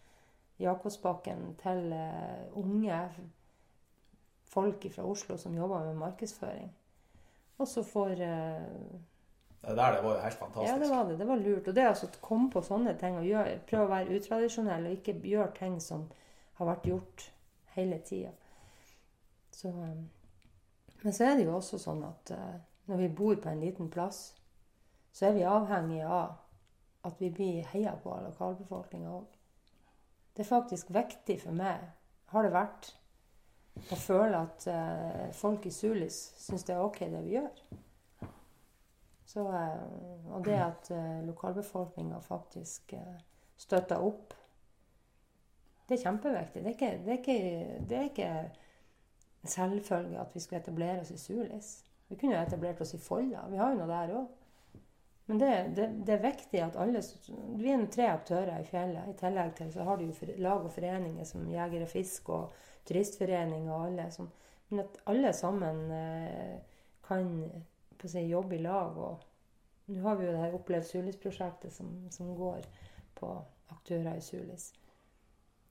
[0.63, 3.01] Jakobsbakken til eh, unge
[4.55, 6.71] folk fra Oslo som jobber med markedsføring.
[7.59, 9.01] Og så får uh,
[9.65, 10.73] Det der det var jo helt fantastisk.
[10.73, 11.19] Ja, det var det.
[11.19, 11.69] Det var lurt.
[11.69, 14.97] Og det altså å komme på sånne ting og gjøre, prøve å være utradisjonell og
[14.99, 16.05] ikke gjøre ting som
[16.59, 17.29] har vært gjort
[17.75, 18.33] hele tida.
[19.65, 20.11] Um,
[21.03, 22.57] men så er det jo også sånn at uh,
[22.91, 24.35] når vi bor på en liten plass,
[25.15, 26.35] så er vi avhengige av
[27.07, 29.39] at vi blir heia på av lokalbefolkninga òg.
[30.35, 31.87] Det er faktisk viktig for meg,
[32.35, 32.91] har det vært,
[33.91, 37.65] å føle at uh, folk i Sulis syns det er OK, det vi gjør.
[39.25, 43.17] Så, eh, og det at eh, lokalbefolkninga faktisk eh,
[43.57, 44.35] støtter opp,
[45.89, 46.63] det er kjempeviktig.
[46.65, 48.29] Det er ikke, det er ikke, det er ikke
[49.45, 51.75] en selvfølge at vi skal etablere oss i Sulis.
[52.09, 53.45] Vi kunne jo etablert oss i Folda.
[53.51, 54.33] Vi har jo noe der òg.
[55.27, 57.01] Men det, det, det, er viktig at alle
[57.57, 59.09] Vi er tre aktører i fjellet.
[59.09, 62.59] I tillegg til så har du jo lag og foreninger som Jeger og Fisk og
[62.89, 64.33] turistforening og alle som
[64.69, 65.91] Men at alle sammen
[68.03, 68.99] eh, å si, jobbe i lag.
[68.99, 72.67] Og nå har vi jo det her Opplev Sulis-prosjektet som, som, går
[73.19, 73.33] på
[73.75, 74.73] aktører i Sulis.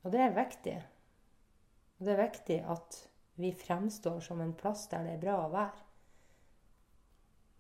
[0.04, 0.76] Og det er viktig.
[2.00, 3.00] Og det er viktig at
[3.40, 5.90] vi fremstår som en plass der det er bra å være.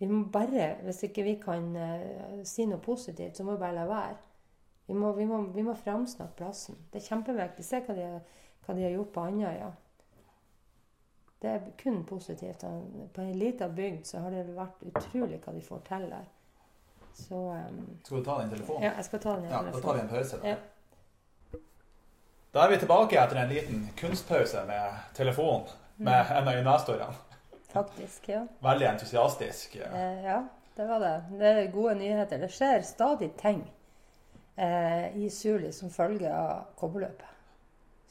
[0.01, 3.77] Vi må bare, Hvis ikke vi kan uh, si noe positivt, så må vi bare
[3.77, 4.17] la være.
[4.87, 6.75] Vi må, vi må, må framsnakke plassen.
[6.91, 7.63] Det er kjempeviktig.
[7.63, 8.07] Se hva de
[8.65, 9.71] hva de har gjort på Andøya.
[11.43, 12.63] Det er kun positivt.
[13.13, 16.27] På ei lita bygd så har det vært utrolig hva de får til der.
[17.13, 18.83] Så, um, skal du ta den telefonen?
[18.87, 19.81] Ja, jeg skal ta den i ja, telefonen.
[19.81, 20.37] Da tar vi en pause.
[20.39, 20.53] Da.
[20.53, 21.59] Ja.
[22.53, 26.37] da er vi tilbake etter en liten kunstpause med telefonen med mm.
[26.37, 27.39] en av investorene.
[27.73, 28.45] Faktisk, ja.
[28.63, 29.75] Veldig entusiastisk.
[29.75, 29.89] Ja.
[29.97, 30.39] Eh, ja,
[30.75, 31.13] det var det.
[31.39, 32.39] Det er gode nyheter.
[32.39, 33.65] Det skjer stadig ting
[34.55, 37.27] eh, i Suli som følge av kobberløpet.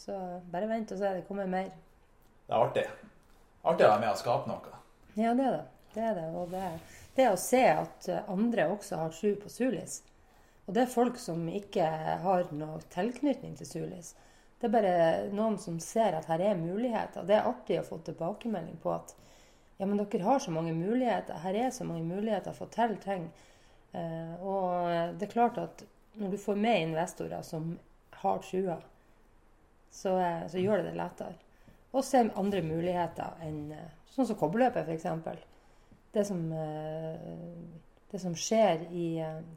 [0.02, 0.18] Så
[0.52, 1.14] bare vent og se.
[1.16, 1.72] Det kommer mer.
[2.46, 2.86] Det er artig.
[3.62, 4.80] Artig å være med og skape noe.
[5.14, 5.66] Ja, det er det.
[5.92, 6.28] Det er det.
[6.34, 6.64] Og det,
[7.16, 10.00] det å se at andre også har tro på Sulis.
[10.66, 11.86] Og det er folk som ikke
[12.22, 14.14] har noe tilknytning til Sulis.
[14.62, 14.96] Det er bare
[15.34, 17.26] noen som ser at her er muligheter.
[17.26, 19.14] Det er artig å få tilbakemelding på at
[19.80, 21.40] ja, men dere har så mange muligheter.
[21.42, 22.54] Her er så mange muligheter.
[22.54, 23.24] Få til ting.
[23.90, 25.82] Eh, og det er klart at
[26.20, 27.72] når du får med investorer som
[28.22, 28.76] har trua,
[29.90, 31.34] så, eh, så gjør det det lettere.
[31.92, 35.04] Og se andre muligheter enn eh, sånn som kobberløpet, f.eks.
[36.12, 37.26] Det, eh,
[38.12, 39.06] det som skjer i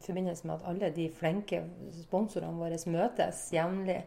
[0.04, 1.62] forbindelse med at alle de flinke
[2.02, 4.02] sponsorene våre møtes jevnlig.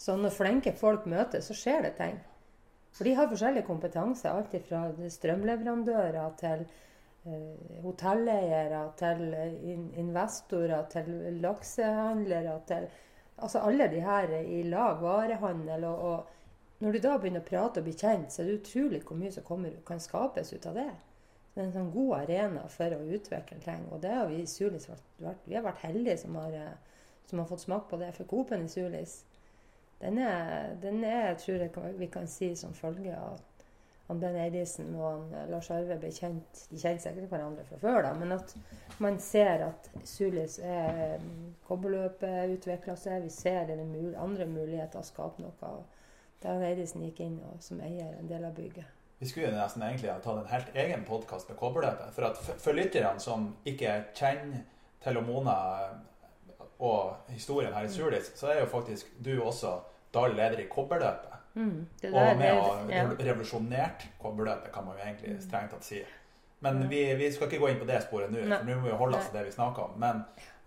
[0.00, 2.20] Så når flinke folk møtes, så skjer det ting.
[2.96, 4.28] For de har forskjellig kompetanse.
[4.32, 6.64] Alt fra strømleverandører til
[7.84, 9.34] hotelleiere, til
[10.00, 12.88] investorer, til laksehandlere, til
[13.42, 16.36] altså alle de her i lag, varehandel og, og,
[16.80, 19.32] Når du da begynner å prate og bli kjent, så er det utrolig hvor mye
[19.34, 20.90] som kommer, kan skapes ut av det.
[21.52, 23.82] Det er en sånn god arena for å utvikle ting.
[23.92, 26.56] Og det har vi i Sulis vært, vi har vært heldige som har,
[27.28, 28.14] som har fått smake på det.
[28.16, 29.18] For Coop-en i Sulis,
[30.00, 33.42] den er, den er, tror jeg vi kan si som følge av
[34.10, 37.76] han Ben Eidisen og han, eh, Lars Arve ble kjent De kjente sikkert hverandre fra
[37.78, 38.56] før, da, men at
[38.98, 43.22] man ser at Sulis er mm, Kobberløpet utvikler seg.
[43.22, 45.74] Vi ser det mul andre muligheter å skape noe.
[46.40, 48.96] Der Eidesen gikk inn og, som eier en del av bygget.
[49.20, 52.14] Vi skulle nesten egentlig ha tatt en helt egen podkast med Kobberløpet.
[52.16, 54.62] For, at for lytterne som ikke kjenner
[55.04, 55.56] til Mona
[56.80, 59.74] og historien her i Sulis, så er jo faktisk du også
[60.14, 61.36] daglig leder i Kobberløpet.
[61.54, 63.04] Mm, og med å ja.
[63.10, 65.40] revolusjonert kobberløpet, kan man jo egentlig mm.
[65.42, 65.98] strengt tatt si.
[66.62, 68.98] Men vi, vi, skal ikke gå inn på det sporet nå, for nå må vi
[69.00, 69.96] holde oss til det vi snakker om.
[70.00, 70.20] Men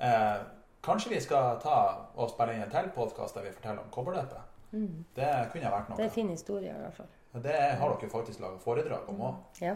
[0.04, 0.42] eh,
[0.84, 1.78] kanskje vi skal ta
[2.18, 4.53] og spille inn en til podkast der vi forteller om kobberløpet.
[4.74, 5.04] Mm.
[5.16, 5.98] Det kunne vært noe.
[5.98, 7.12] Det er en fin historie, i hvert fall.
[7.44, 9.62] Det har dere faktisk laga foredrag om òg.
[9.62, 9.76] Ja,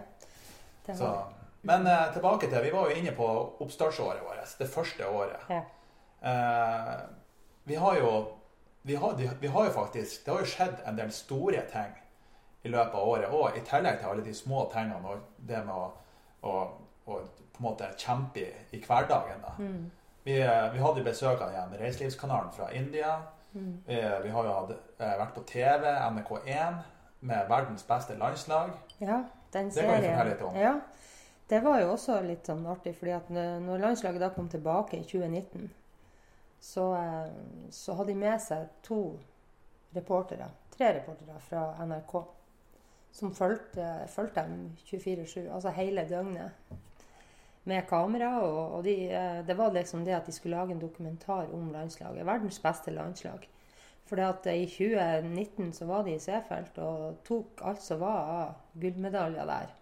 [1.62, 3.28] Men eh, tilbake til Vi var jo inne på
[3.60, 4.58] oppstartsåret vårt.
[4.60, 5.50] Det første året.
[5.50, 5.62] Ja.
[6.32, 7.00] Eh,
[7.64, 8.12] vi har jo
[8.82, 11.96] vi har, vi har, jo faktisk Det har jo skjedd en del store ting
[12.64, 15.74] i løpet av året òg, i tillegg til alle de små tingene og det med
[15.76, 15.90] å,
[16.42, 16.54] å,
[17.06, 17.20] å
[17.58, 19.44] på en måte kjempe i, i hverdagen.
[19.44, 19.54] da.
[19.60, 19.92] Mm.
[20.24, 20.34] Vi,
[20.74, 23.14] vi, hadde besøk av igjen Reiselivskanalen fra India.
[23.54, 23.84] Mm.
[23.86, 26.78] Vi, vi, har jo hatt, eh, vært på TV, NRK1,
[27.20, 28.76] med verdens beste landslag.
[29.00, 29.24] Ja,
[29.54, 29.90] den serien.
[29.90, 30.56] Det kan vi fortelle litt om.
[30.62, 30.80] Ja.
[31.48, 35.00] det var jo også litt sånn artig, fordi at når når landslaget da kom tilbake
[35.00, 35.70] i 2019,
[36.60, 39.02] så, eh, så hadde de med seg to
[39.96, 42.18] reportere, tre reportere fra NRK,
[43.12, 46.52] som fulgte, fulgte dem 24-7, altså hele døgnet,
[47.68, 48.32] med kamera.
[48.42, 51.72] Og, og de, eh, det var liksom det at de skulle lage en dokumentar om
[51.74, 52.26] landslaget.
[52.26, 53.50] Verdens beste landslag.
[54.08, 59.50] For i 2019 så var de i Seefeld og tok alt som var av gullmedaljer
[59.50, 59.74] der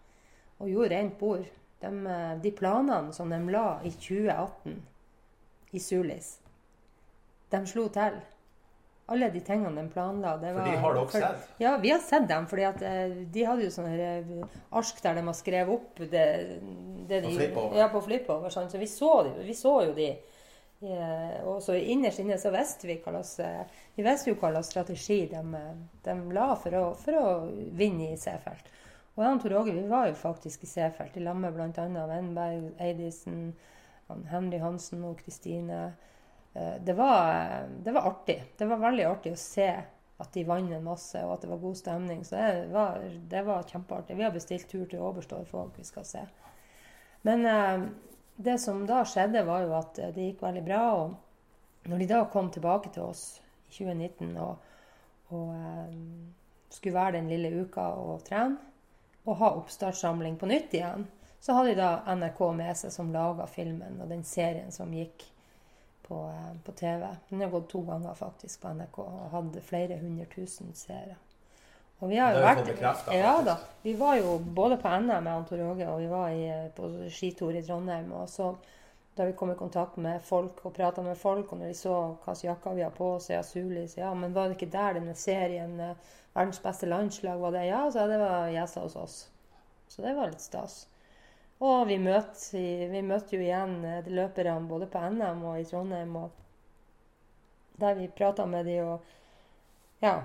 [0.59, 1.45] og gjorde rent bord.
[1.81, 4.79] De, eh, de, planene som de la i 2018
[5.71, 6.39] i Sulis,
[7.51, 8.17] de slo til.
[9.13, 11.49] Alle de tingene de planla det var, For de har dere sett?
[11.61, 12.47] Ja, vi har sett dem.
[12.49, 16.23] fordi at eh, de hadde jo sånne eh, ark der de har skrevet opp det,
[17.09, 17.77] det de, På flip-over?
[17.77, 18.53] Ja, på.
[18.55, 18.71] Sånn.
[18.71, 20.09] Så vi så, vi så, jo de.
[21.45, 25.61] og så innerst inne så visste vi hva slags strategi de,
[26.03, 27.29] de la for å, for å
[27.77, 28.73] vinne i Seefeld.
[29.15, 31.87] Og jeg og Tor Åge vi var jo faktisk i Seefeld i lag med bl.a.
[32.09, 33.53] Wenberg, Eidisen,
[34.31, 35.93] Henry Hansen og Kristine.
[36.55, 38.43] Eh, det var, det var artig.
[38.57, 39.69] Det var veldig artig å se
[40.17, 42.23] at de vant en masse, og at det var god stemning.
[42.23, 43.01] Så det var,
[43.31, 44.15] det var kjempeartig.
[44.15, 46.23] Vi har bestilt tur til Oberstdorf òg, vi skal se.
[47.27, 47.87] Men eh,
[48.35, 50.85] det som da skjedde, var jo at det gikk veldig bra.
[51.01, 53.25] Og når de da kom tilbake til oss
[53.67, 54.71] i 2019 og,
[55.35, 55.99] og eh,
[56.71, 58.71] skulle være den lille uka og trene,
[59.25, 61.07] og ha oppstartssamling på nytt igjen,
[61.41, 65.25] så hadde de da NRK med seg som laga filmen og den serien som gikk
[66.07, 67.07] på, eh, på, TV.
[67.29, 71.17] Den har gått to ganger faktisk på NRK og hadde flere hundre tusen seere.
[71.99, 73.57] Og vi har jo vært Ja da.
[73.81, 76.89] Vi var jo både på NM med Antor Åge og vi var i, eh, på
[77.09, 78.11] skitur i Trondheim.
[78.11, 78.55] og så
[79.15, 82.15] da vi kom i kontakt med folk og prata med folk, og når de så
[82.25, 85.15] hvilke jakker vi har på oss, ja, Sulis, ja, men var det ikke der denne
[85.15, 85.95] serien eh,
[86.33, 87.63] verdens beste landslag, var det?
[87.69, 89.15] Ja, så det var gjester hos oss.
[89.87, 90.87] Så det var litt stas.
[91.63, 92.59] Og vi møtte,
[92.91, 96.31] vi møtte jo igjen eh, løperne både på NM og i Trondheim, og
[97.79, 99.13] der vi prata med de og
[100.03, 100.23] Ja.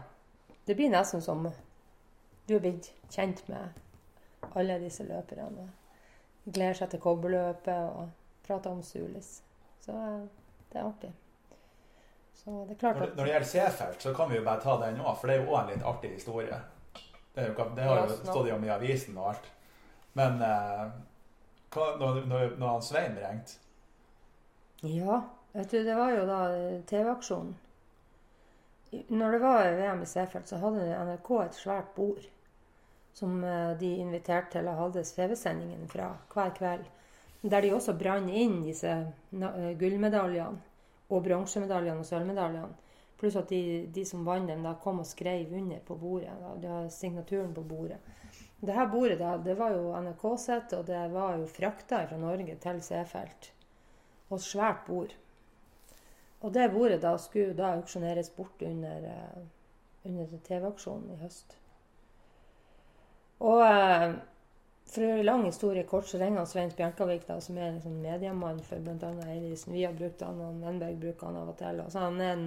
[0.66, 1.46] Det blir nesten som
[2.46, 3.78] du er blitt kjent med
[4.54, 5.70] alle disse løperne.
[6.44, 8.10] Gleder seg til kobberløpet og
[8.46, 9.40] prater om Sulis.
[9.80, 10.26] Så eh,
[10.72, 11.12] det er artig.
[12.34, 13.16] Så det er klart at...
[13.16, 15.42] Når det gjelder Seefeld, så kan vi jo bare ta den nå, for det er
[15.44, 16.60] jo òg en litt artig historie.
[17.34, 19.50] Det, jo, det har jo stått om i avisen og alt.
[20.18, 20.86] Men eh,
[21.74, 23.58] når, når, når han Svein ringte
[24.86, 27.54] Ja, vet du, det var jo da eh, TV-aksjonen.
[29.08, 32.24] Når det var VM i Seefeld, så hadde NRK et svært bord
[33.12, 36.88] som eh, de inviterte til å holde TV-sendingen fra hver kveld.
[37.42, 40.58] Der de også brant inn disse eh, gullmedaljene
[41.10, 42.88] og bronsemedaljene og sølvmedaljene.
[43.20, 46.32] Pluss at de, de, som vant dem, da kom og skrev under på bordet.
[46.40, 46.54] Da.
[46.62, 47.98] De har signaturen på bordet.
[48.60, 52.18] Det her bordet da, det var jo NRK sitt, og det var jo frakta fra
[52.20, 53.48] Norge til Seefeld.
[54.30, 55.14] Og svært bord.
[56.40, 59.40] Og det bordet da skulle da auksjoneres bort under, uh,
[60.08, 61.56] under TV-aksjonen i høst.
[63.40, 64.12] Og uh,
[64.90, 68.00] for å gjøre lang historie kort, så ringer Svein Bjerkavik, da, som er en sånn
[68.02, 69.10] mediemann for bl.a.
[69.30, 69.76] Eilisen.
[69.76, 71.80] Vi har brukt han, og Nenberg bruker han av og til.
[71.84, 72.46] Altså, han er en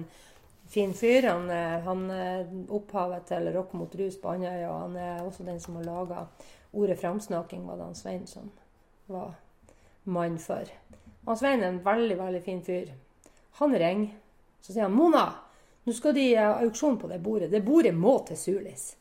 [0.68, 1.28] fin fyr.
[1.28, 1.48] Han,
[1.84, 5.76] han er opphavet til Rock mot rus på Andøya, og han er også den som
[5.76, 6.26] har laga
[6.74, 8.50] ordet 'framsnaking', var det han Svein som
[9.06, 9.34] var
[10.04, 10.64] mann for.
[11.26, 12.92] Han Svein er en veldig, veldig fin fyr.
[13.60, 14.10] Han ringer.
[14.60, 15.32] Så sier han 'Mona,
[15.84, 17.50] nå skal de ha auksjon på det bordet.
[17.50, 18.94] Det bordet må til Sulis'.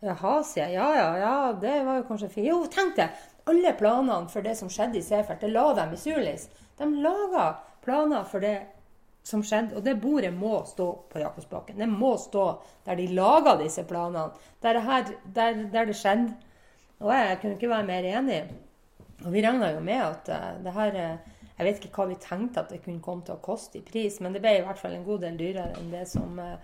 [0.00, 0.74] Jaha, sier jeg.
[0.74, 2.46] Ja, ja, ja, det var jo kanskje fint.
[2.46, 3.14] Jo, tenk deg!
[3.50, 6.48] Alle planene for det som skjedde i Seefeld, det la dem i Sulis.
[6.78, 8.56] De laga planer for det
[9.26, 11.78] som skjedde, og det bordet må stå på Jakobsbakken.
[11.78, 12.44] Det må stå
[12.86, 14.30] der de laga disse planene.
[14.62, 16.32] Der her, der, der det skjedde.
[16.98, 18.38] Og jeg kunne ikke være mer enig.
[19.24, 22.16] Og vi regna jo med at uh, det her uh, Jeg vet ikke hva vi
[22.22, 24.78] tenkte at det kunne komme til å koste i pris, men det ble i hvert
[24.78, 26.54] fall en god del dyrere enn det som uh,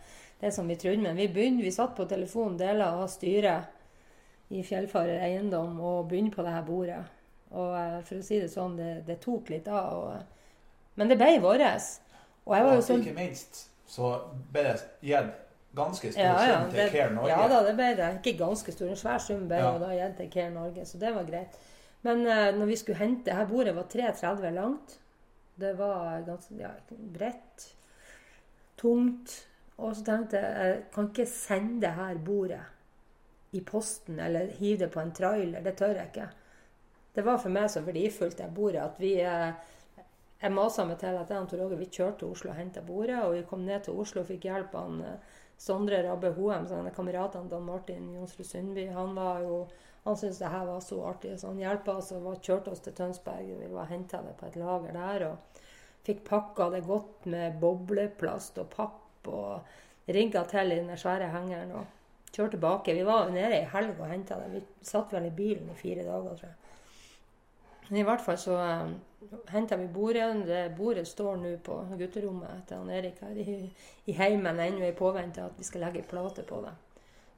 [0.40, 1.02] det som vi trodde.
[1.02, 6.36] Men vi begynte, vi satt på telefonen, deler av styret i Fjellfarer eiendom og begynte
[6.36, 7.00] på det her bordet.
[7.54, 7.74] Og
[8.04, 9.98] for å si det sånn, det, det tok litt av.
[9.98, 10.60] Og,
[11.00, 11.64] men det ble vårt.
[12.44, 13.62] Og jeg var jo sånn Ikke minst
[13.94, 14.10] så
[14.52, 14.74] ble det
[15.04, 15.40] gitt
[15.74, 17.30] ganske stor ja, ja, sum til Care Norge.
[17.30, 18.10] Ja da, det ble det.
[18.20, 19.70] Ikke ganske stor, en svær sum ble ja.
[19.82, 21.56] da gitt til Care Norge, så det var greit.
[22.06, 24.98] Men uh, når vi skulle hente her bordet var 3,30 langt.
[25.54, 26.72] Det var ganske ja,
[27.14, 27.68] bredt.
[28.80, 29.34] Tungt.
[29.78, 32.62] Og så tenkte jeg jeg kan ikke sende det her bordet
[33.54, 35.62] i posten eller hive det på en trailer.
[35.62, 36.28] Det tør jeg ikke.
[37.14, 39.54] Det var for meg så verdifullt, det bordet, at vi eh,
[40.44, 43.16] Jeg masa meg til at jeg og vi kjørte til Oslo og henta bordet.
[43.24, 45.18] Og vi kom ned til Oslo og fikk hjelp av han,
[45.56, 48.88] Sondre Rabbe Hoem, så kameratene Dan Martin Jonsrud Sundby.
[48.92, 49.66] Han var jo
[50.04, 52.92] Han syntes det her var så artig, så han hjelpa oss og kjørte oss til
[52.92, 53.46] Tønsberg.
[53.56, 55.62] Vi var henta det på et lager der og
[56.04, 61.72] fikk pakka det godt med bobleplast og papp og rigga til i den svære hengeren
[61.78, 61.86] og
[62.34, 62.98] kjørte tilbake.
[62.98, 64.50] Vi var nede i helg og henta det.
[64.52, 66.60] Vi satt vel i bilen i fire dager, tror jeg.
[67.88, 68.94] Men i hvert fall så um,
[69.52, 70.46] henta vi bordet.
[70.46, 73.56] Det bordet står nå på gutterommet til han Erik her i,
[74.04, 76.74] i heimen ennå i påvente av at vi skal legge ei plate på det.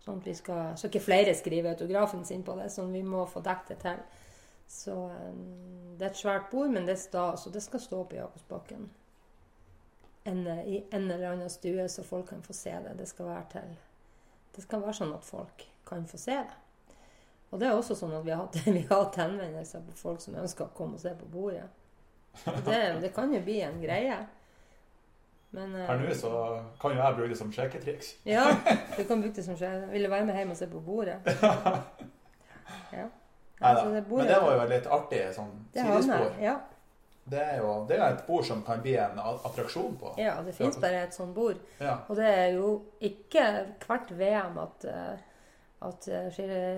[0.04, 3.24] Sånn at vi skal, så ikke flere skriver autografen sin på det, sånn vi må
[3.26, 4.04] få dekket det til.
[4.66, 8.02] Så um, det er et svært bord, men det er stas, og det skal stå
[8.04, 8.88] på Jakobsbakken.
[10.26, 12.96] En, eh, I en eller annen stue, så folk kan få se det.
[12.98, 13.76] Det skal være til
[14.56, 16.54] Det skal være sånn at folk kan få se det.
[17.50, 20.20] Og det er også sånn at vi har hatt, vi har hatt henvendelser på folk
[20.20, 21.68] som ønsker å komme og se på bordet.
[22.66, 24.16] Det, det kan jo bli en greie.
[25.56, 26.32] Men eh, Her nå så
[26.82, 28.14] kan jo jeg bruke det som sjekketriks.
[28.34, 28.42] Ja,
[28.96, 29.92] du kan bruke det som sjekketriks.
[29.94, 31.20] Vil du være med hjem og se på bordet?
[32.92, 33.06] Ja.
[33.60, 36.32] Altså, det bordet- Men det var jo et litt artig sånn sidespor.
[36.42, 36.56] Ja,
[37.26, 40.12] Det er jo det er et bord som kan bli en attraksjon på.
[40.18, 41.56] ja, det fins bare et sånt bord.
[41.80, 41.96] Ja.
[42.08, 42.68] Og det er jo
[43.00, 43.46] ikke
[43.86, 45.18] hvert VM at, eh,
[45.88, 46.28] at eh,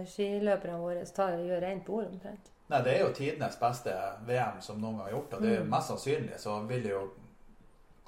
[0.08, 2.52] skiløperne våre tar, gjør rent bord omtrent.
[2.68, 3.94] Nei, det er jo tidenes beste
[4.28, 6.92] VM som noen gang har gjort, og det er jo mest sannsynlig så vil det
[6.92, 7.02] jo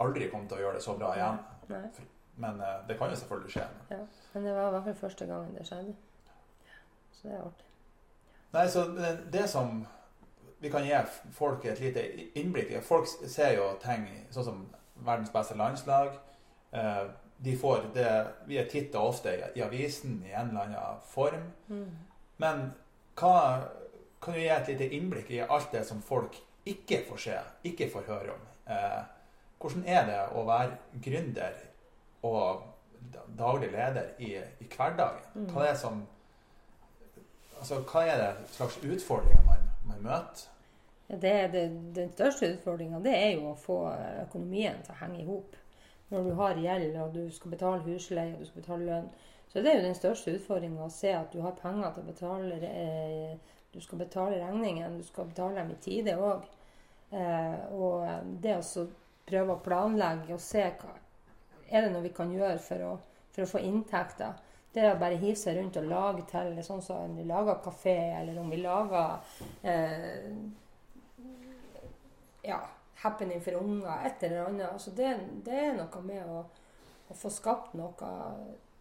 [0.04, 1.40] aldri komme til å gjøre det så bra igjen.
[1.70, 1.84] Nei,
[2.40, 3.66] Men eh, det kan jo selvfølgelig skje.
[4.34, 5.94] men det var i hvert fall første gangen det skjedde.
[7.12, 7.66] Så det er artig.
[8.52, 9.86] Nei, så det, det som
[10.60, 10.96] vi kan gi
[11.32, 12.02] folk et lite
[12.36, 14.62] innblikk i Folk ser jo ting sånn som
[15.06, 16.16] verdens beste landslag.
[16.72, 17.06] Eh,
[17.40, 18.10] De får det
[18.46, 21.46] Vi er titt og ofte i, avisen i en eller annen form.
[21.68, 21.90] Mm.
[22.40, 22.66] Men
[23.20, 23.36] hva
[24.20, 26.36] kan du gi et lite innblikk i alt det som folk
[26.68, 28.46] ikke får se, ikke får høre om?
[28.72, 29.00] Eh,
[29.60, 31.56] hvordan er det å være gründer
[32.28, 32.62] og
[33.36, 35.26] daglig leder i, i hverdagen?
[35.34, 35.50] Mm.
[35.52, 36.02] Hva er, som,
[37.58, 40.46] altså, hva er det slags utfordringer man, man møter?
[41.10, 41.64] Ja, det, det,
[41.96, 43.80] den største utfordringa det er jo å få
[44.22, 45.56] økonomien til å henge i hop.
[46.10, 49.10] Når du har gjeld og du skal betale husleie og du skal betale lønn.
[49.50, 52.10] Så det er jo den største utfordringa å se at du har penger til å
[52.12, 56.46] betale eh, Du skal betale regningen, du skal betale dem i tide òg.
[57.10, 58.84] Eh, og det å
[59.30, 60.94] prøve å planlegge og se hva
[61.70, 62.94] er det noe vi kan gjøre for å,
[63.30, 64.38] for å få inntekter.
[64.74, 67.96] Det å bare hive seg rundt og lage til sånn som om vi lager kafé,
[68.20, 69.18] eller om vi lager
[69.66, 70.30] eh,
[72.46, 72.60] ja,
[73.02, 74.66] happening for unger, et eller annet.
[74.72, 75.12] Altså det,
[75.46, 76.42] det er noe med å,
[77.08, 78.10] å få skapt noe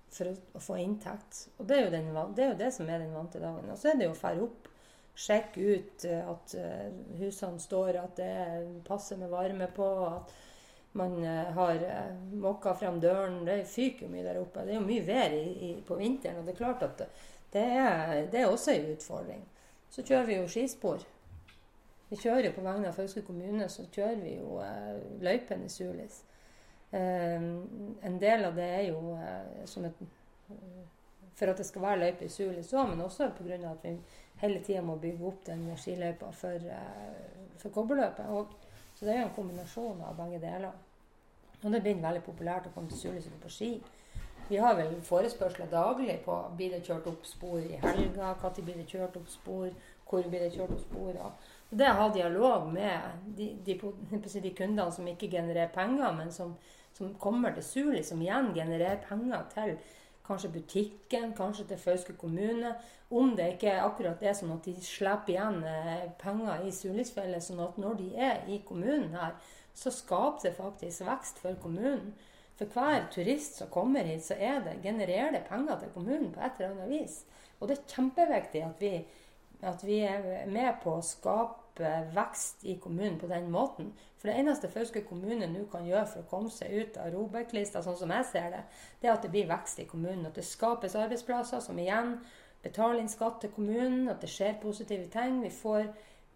[0.10, 1.46] for å, få inntekt.
[1.58, 3.70] Og det er, jo den, det er jo det som er den vante dagen.
[3.70, 4.70] Og så er det jo å fære opp,
[5.20, 6.86] sjekke ut eh, at eh,
[7.20, 10.36] husene står, at det er passer med varme på, at
[11.00, 11.84] man eh, har
[12.40, 13.42] måka frem døren.
[13.48, 14.66] Det fyker jo mye der oppe.
[14.66, 17.04] Det er jo mye vær i, i, på vinteren, og det er klart at
[17.54, 19.48] det, er, det er også en utfordring.
[19.90, 21.04] Så kjører vi jo skispor.
[22.10, 25.70] Vi kjører jo på vegne av Fauske kommune, så kjører vi jo eh, løypen i
[25.70, 26.24] Sulis.
[26.92, 27.44] Eh,
[28.10, 30.08] en del av det er jo eh, som et
[31.40, 33.60] For at det skal være løype i Sulis òg, men også pga.
[33.70, 33.94] at vi
[34.42, 38.26] hele tida må bygge opp den skiløypa for, eh, for kobberløpet.
[38.26, 38.48] Og,
[38.96, 40.74] så det er jo en kombinasjon av begge deler.
[41.64, 43.72] Og det blir veldig populært å komme til Sulis og gå på ski.
[44.50, 48.80] Vi har vel forespørsler daglig på blir det kjørt opp spor i helga, når blir
[48.80, 49.70] det kjørt opp spor,
[50.10, 51.20] hvor blir det kjørt opp spor.
[51.26, 51.32] Og
[51.70, 56.32] det å ha dialog med de, de, de, de kundene som ikke genererer penger, men
[56.34, 56.56] som,
[56.98, 59.76] som kommer til Suli, som igjen genererer penger til
[60.30, 62.76] kanskje butikken, kanskje til Fauske kommune.
[63.10, 67.46] Om det ikke er akkurat det sånn at de slipper igjen eh, penger i Sulisfjellet,
[67.46, 69.34] sånn at når de er i kommunen her,
[69.74, 72.14] så skaper det faktisk vekst for kommunen.
[72.60, 76.44] For hver turist som kommer hit, så er det, genererer det penger til kommunen på
[76.44, 77.22] et eller annet vis.
[77.60, 78.94] Og det er kjempeviktig at vi,
[79.62, 83.92] at vi er med på å skape vekst i kommunen på den måten.
[84.20, 87.84] For det eneste Fauske kommune nå kan gjøre for å komme seg ut av Robek-lista,
[87.84, 88.62] sånn som jeg ser det,
[89.00, 90.28] det er at det blir vekst i kommunen.
[90.28, 92.18] At det skapes arbeidsplasser som igjen
[92.64, 95.40] betaler inn skatt til kommunen, at det skjer positive ting.
[95.44, 95.88] Vi får,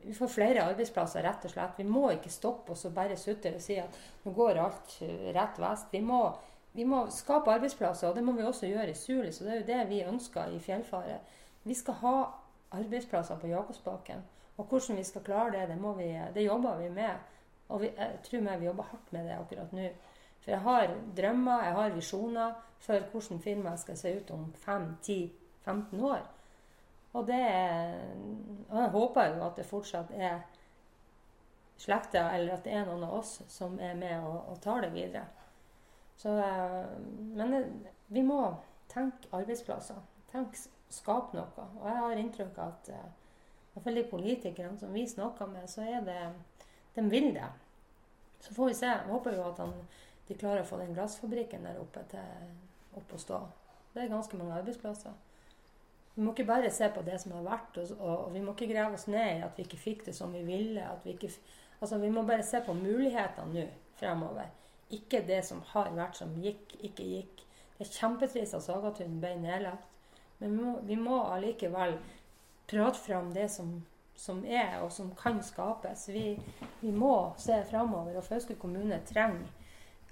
[0.03, 1.79] vi får flere arbeidsplasser, rett og slett.
[1.79, 4.97] Vi må ikke stoppe oss og bare sutre og si at nå går alt
[5.35, 5.91] rett vest.
[5.91, 6.21] Vi må,
[6.75, 9.41] vi må skape arbeidsplasser, og det må vi også gjøre i Sulis.
[9.41, 11.19] Og det er jo det vi ønsker i Fjellfare.
[11.63, 12.15] Vi skal ha
[12.73, 14.23] arbeidsplasser på Jakobsbakken.
[14.57, 17.15] Og hvordan vi skal klare det, det, vi, det jobber vi med.
[17.69, 19.87] Og vi, jeg tror meg vi jobber hardt med det akkurat nå.
[20.43, 22.53] For jeg har drømmer, jeg har visjoner
[22.83, 26.25] for hvordan firmaet skal se ut om 5-10-15 år.
[27.13, 27.45] Og det
[28.69, 30.41] Og jeg håper jo at det fortsatt er
[31.77, 34.93] slekta, eller at det er noen av oss som er med og, og tar det
[34.93, 35.25] videre.
[36.17, 36.29] Så,
[37.19, 38.39] men vi må
[38.89, 39.99] tenke arbeidsplasser.
[40.31, 40.57] Tenk
[40.93, 41.67] skape noe.
[41.81, 43.11] Og jeg har inntrykk av at eh,
[43.73, 46.21] i hvert fall de politikerne som vi snakker med, så er det
[46.93, 47.49] De vil det.
[48.39, 48.85] Så får vi se.
[48.85, 49.71] Jeg håper jo at han,
[50.27, 53.39] de klarer å få den glassfabrikken der oppe til opp å stå.
[53.93, 55.15] Det er ganske mange arbeidsplasser.
[56.13, 58.69] Vi må ikke bare se på det som har vært, og, og, vi må ikke
[58.69, 60.85] grave oss ned i at vi ikke fikk det som vi ville.
[61.03, 61.31] Vi ikke,
[61.79, 63.65] altså vi må bare se på mulighetene nå
[63.97, 64.51] fremover.
[64.93, 67.41] Ikke det som har vært som gikk, ikke gikk.
[67.79, 69.89] Det er kjempetrist at Sagatun ble nedlagt.
[70.37, 71.97] Men vi må, vi må allikevel
[72.67, 73.73] prate fram det som,
[74.15, 76.07] som, er, og som kan skapes.
[76.09, 76.39] Vi,
[76.81, 79.47] vi må se fremover, og Fauske kommune trenger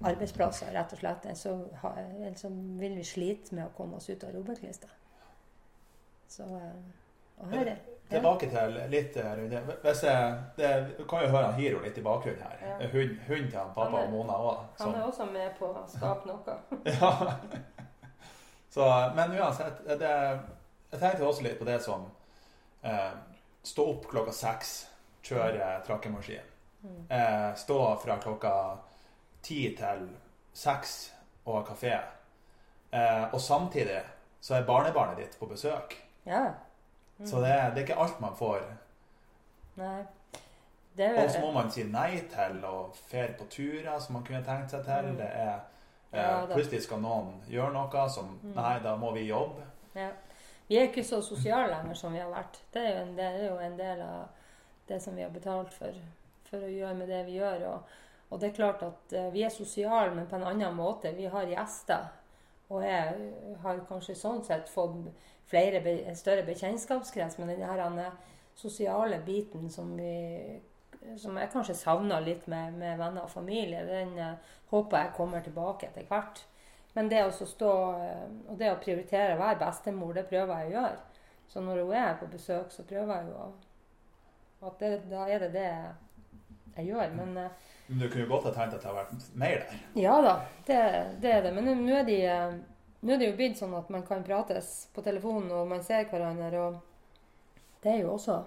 [0.02, 1.26] arbeidsplasser, rett og slett.
[1.30, 2.50] Ellers så
[2.82, 4.90] vil vi slite med å komme oss ut av Robert-lista.
[6.32, 6.48] Så
[7.42, 7.80] og her er
[8.12, 9.38] Tilbake til litt eh,
[9.86, 12.58] hvis jeg, det, Du kan jo høre Hiro litt i bakgrunnen her.
[12.60, 12.90] Ja.
[12.92, 14.58] Hund, hund til han, pappa Han er- og Mona òg.
[14.82, 16.58] Han er også med på å skape noe.
[16.92, 17.12] Ja.
[18.72, 20.12] Så, men uansett, det,
[20.92, 22.06] jeg tenkte også litt på det som
[22.88, 23.12] eh,
[23.62, 24.70] Stå opp klokka seks,
[25.22, 26.48] kjøre trakkemaskin.
[26.82, 27.02] Mm.
[27.14, 28.54] Eh, stå fra klokka
[29.46, 30.08] ti til
[30.58, 30.96] seks
[31.44, 31.92] og ha kafé.
[32.90, 34.00] Eh, og samtidig
[34.42, 35.94] så er barnebarnet ditt på besøk.
[36.26, 36.48] Ja.
[37.22, 38.66] Så det, det er ikke alt man får.
[39.78, 40.00] Nei.
[40.98, 44.42] Det Og så må man si nei til å fere på turer som man kunne
[44.44, 45.12] tenkt seg til.
[45.14, 45.20] Mm.
[45.22, 45.60] Det er
[46.12, 46.46] Ja.
[46.52, 48.54] Plutselig skal noen gjøre noe som Mm.
[48.56, 49.64] Nei, da må vi jobbe.
[49.96, 50.10] ja.
[50.68, 52.62] Vi er ikke så sosiale lenger som vi har vært.
[52.74, 54.28] Det er del, det er jo en del av
[54.88, 55.92] det som vi har betalt for,
[56.50, 57.66] for å gjøre med det vi gjør.
[57.74, 57.90] Og,
[58.30, 61.12] og det er klart at eh, vi er sosiale, men på en annen måte.
[61.12, 62.08] Vi har gjester.
[62.70, 63.34] Og jeg
[63.64, 65.12] har kanskje sånn sett fått
[65.52, 65.82] flere,
[66.16, 68.12] større bekjentskapskrets men den her
[68.56, 70.62] sosiale biten som vi
[71.18, 73.82] som jeg kanskje savner litt med, med venner og familie.
[73.88, 76.44] Den uh, håper jeg kommer tilbake etter hvert.
[76.94, 80.72] Men det å stå uh, og det å prioritere å være bestemor, det prøver jeg
[80.72, 81.26] å gjøre.
[81.52, 83.52] Så når hun er på besøk, så prøver jeg jo å
[84.62, 85.68] at det, Da er det det
[86.78, 87.10] jeg gjør.
[87.18, 89.80] Men uh, Men du kunne godt ha tenkt at det har vært mer der.
[90.00, 90.36] ja da,
[90.68, 90.82] det,
[91.24, 91.54] det er det.
[91.58, 92.54] Men nå er, de, eh,
[93.02, 96.06] nå er det jo blitt sånn at man kan prates på telefonen, og man ser
[96.08, 96.62] hverandre.
[96.62, 98.38] Og det er jo også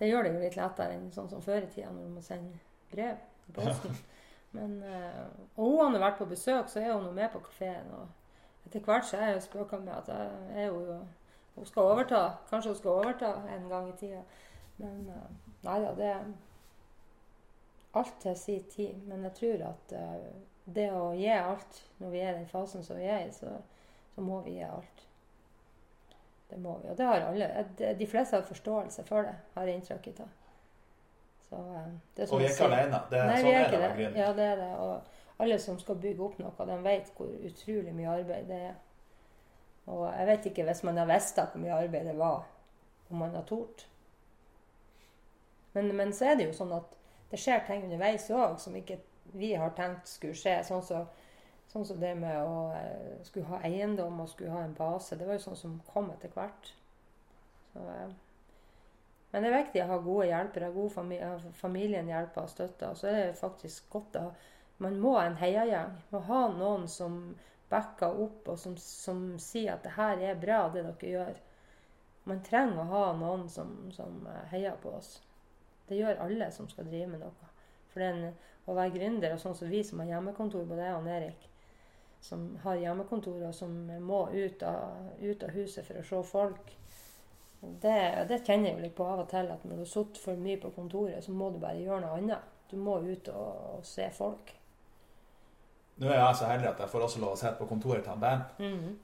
[0.00, 2.24] Det gjør det jo litt lettere enn sånn som før i tida, når du må
[2.24, 2.56] sende
[2.90, 3.98] brev i posten.
[4.56, 7.90] Men, eh, og hun har vært på besøk, så er hun jo med på kafeen.
[7.94, 11.02] Og etter hvert så er jeg spøka med at jeg er jo
[11.54, 12.22] hun skal overta.
[12.50, 14.22] Kanskje hun skal overta en gang i tida.
[14.80, 15.28] Men eh,
[15.66, 16.24] nei da, det er
[18.00, 18.96] alt til sin tid.
[19.06, 20.32] Men jeg tror at eh,
[20.64, 23.52] det å gi alt når vi er i den fasen som vi er i, så,
[24.14, 25.06] så må vi gi alt.
[26.50, 26.90] Det må vi.
[26.90, 27.48] Og det har alle.
[27.98, 30.28] De fleste har forståelse for det, har jeg inntrykk av.
[31.48, 33.02] Så, eh, er Og vi er ikke alene.
[33.10, 34.16] Det, Nei, sånn er er det med.
[34.18, 34.70] Ja, det er det.
[34.78, 35.02] Og
[35.38, 38.74] alle som skal bygge opp noe, de vet hvor utrolig mye arbeid det er.
[39.90, 42.44] Og jeg vet ikke hvis man har visst hvor mye arbeid det var,
[43.10, 43.86] om man har tort.
[45.72, 46.96] Men, men så er det jo sånn at
[47.30, 48.98] det skjer ting underveis òg som ikke
[49.38, 50.56] vi har tenkt skulle skje.
[50.66, 51.06] Sånn som
[51.70, 55.18] sånn som det med å eh, skulle ha eiendom og skulle ha en base.
[55.18, 56.72] Det var jo sånn som kom etter hvert.
[57.72, 57.84] Så,
[59.30, 60.72] men det er viktig å ha gode hjelpere.
[60.74, 62.96] God familie, familien hjelper og støtter.
[62.98, 64.30] Så er det faktisk godt å
[64.80, 65.98] Man må ha en heiagjeng.
[66.08, 67.18] Må ha noen som
[67.68, 71.34] backer opp, og som, som sier at det her er bra, det dere gjør.
[72.24, 75.18] Man trenger å ha noen som, som eh, heier på oss.
[75.88, 77.52] Det gjør alle som skal drive med noe.
[77.92, 78.32] For den,
[78.64, 81.49] å være gründer, og sånn som vi som har hjemmekontor, både jeg og Erik,
[82.20, 83.72] som har hjemmekontor og som
[84.04, 86.72] må ut av, ut av huset for å se folk,
[87.60, 89.50] det, det kjenner jeg jo litt på av og til.
[89.52, 92.16] At når du har sittet for mye på kontoret, så må du bare gjøre noe
[92.18, 92.46] annet.
[92.70, 94.54] Du må ut og, og se folk.
[96.00, 98.20] Nå er jeg så heldig at jeg får også lov å sitte på kontoret til
[98.22, 98.40] Ben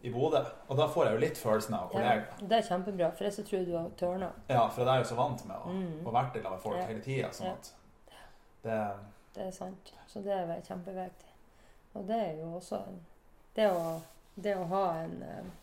[0.07, 0.41] i Bodø.
[0.71, 2.39] Og da får jeg jo litt følelsen av Ja, kollega.
[2.49, 4.31] det er kjempebra, for jeg tror du har tørna.
[4.49, 6.07] Ja, for jeg er jo så vant med å, Mm.
[6.09, 6.87] å være sammen med folk Ja.
[6.87, 7.29] hele tida.
[7.37, 7.57] Sånn Ja.
[8.63, 8.79] det
[9.35, 9.93] Det er sant.
[10.09, 11.26] Så det er kjempeviktig.
[11.97, 12.99] Og det er jo også en,
[13.57, 13.95] det, å,
[14.35, 15.55] det å ha en eh,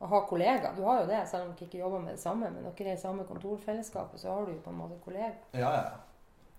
[0.00, 0.72] å ha kollegaer.
[0.76, 2.48] Du har jo det, selv om dere ikke jobber med det samme.
[2.54, 5.34] Men dere er i samme kontorfellesskapet, så har du jo på en måte kollegaer.
[5.52, 5.90] Ja, ja.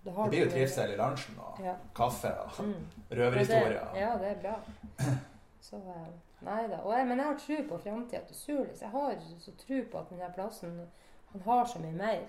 [0.04, 1.74] Det blir jo trivsel i lunsjen og Ja.
[1.94, 2.86] kaffe og Mm.
[3.10, 3.96] røverhistorier.
[3.98, 4.54] Ja, det er bra.
[5.60, 6.12] Så eh,
[6.42, 6.78] Nei da.
[6.90, 8.80] Jeg, men jeg har tro på framtida til Sulis.
[8.82, 10.88] Jeg har så tro på at denne plassen
[11.32, 12.24] han har så mye mer.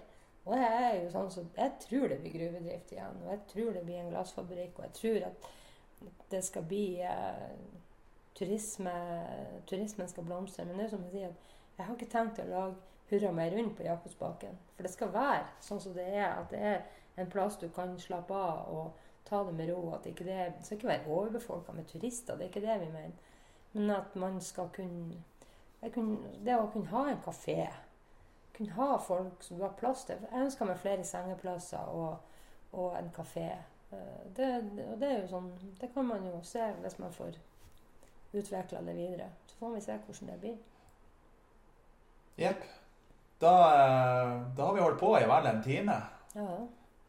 [0.45, 3.17] Og jeg er jo sånn så Jeg tror det blir gruvedrift igjen.
[3.25, 4.77] Og jeg tror det blir en glassfabrikk.
[4.79, 5.49] Og jeg tror at
[6.31, 7.53] det skal bli eh,
[8.35, 8.93] turisme
[9.69, 10.65] Turismen skal blomstre.
[10.65, 11.35] Men det er som jeg sier,
[11.77, 12.75] jeg har ikke tenkt å lage
[13.09, 14.57] hurra meg rundt på Jakobsbakken.
[14.75, 16.29] For det skal være sånn som det er.
[16.39, 16.81] At det er
[17.21, 19.81] en plass du kan slappe av og ta det med ro.
[19.95, 22.37] At ikke det, det skal ikke være overbefolka med turister.
[22.37, 23.31] Det er ikke det vi mener.
[23.73, 25.21] Men at man skal kunne
[25.93, 27.67] kunne, Det å kunne ha en kafé,
[28.55, 32.21] kunne ha folk som du har plass til Jeg ønsker meg flere sengeplasser og,
[32.71, 33.49] og en kafé.
[33.93, 34.47] Eh, Det,
[34.91, 37.35] og det er jo sånn Det kan man jo se hvis man får
[38.33, 39.27] utvikla det videre.
[39.47, 40.55] Så får vi se hvordan det blir.
[42.35, 42.63] Jepp.
[43.39, 45.99] Da, eh, da har vi holdt på i vel en time.
[46.33, 46.67] Ja,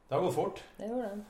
[0.08, 0.62] Det har gått fort.
[0.76, 1.24] det gjorde det.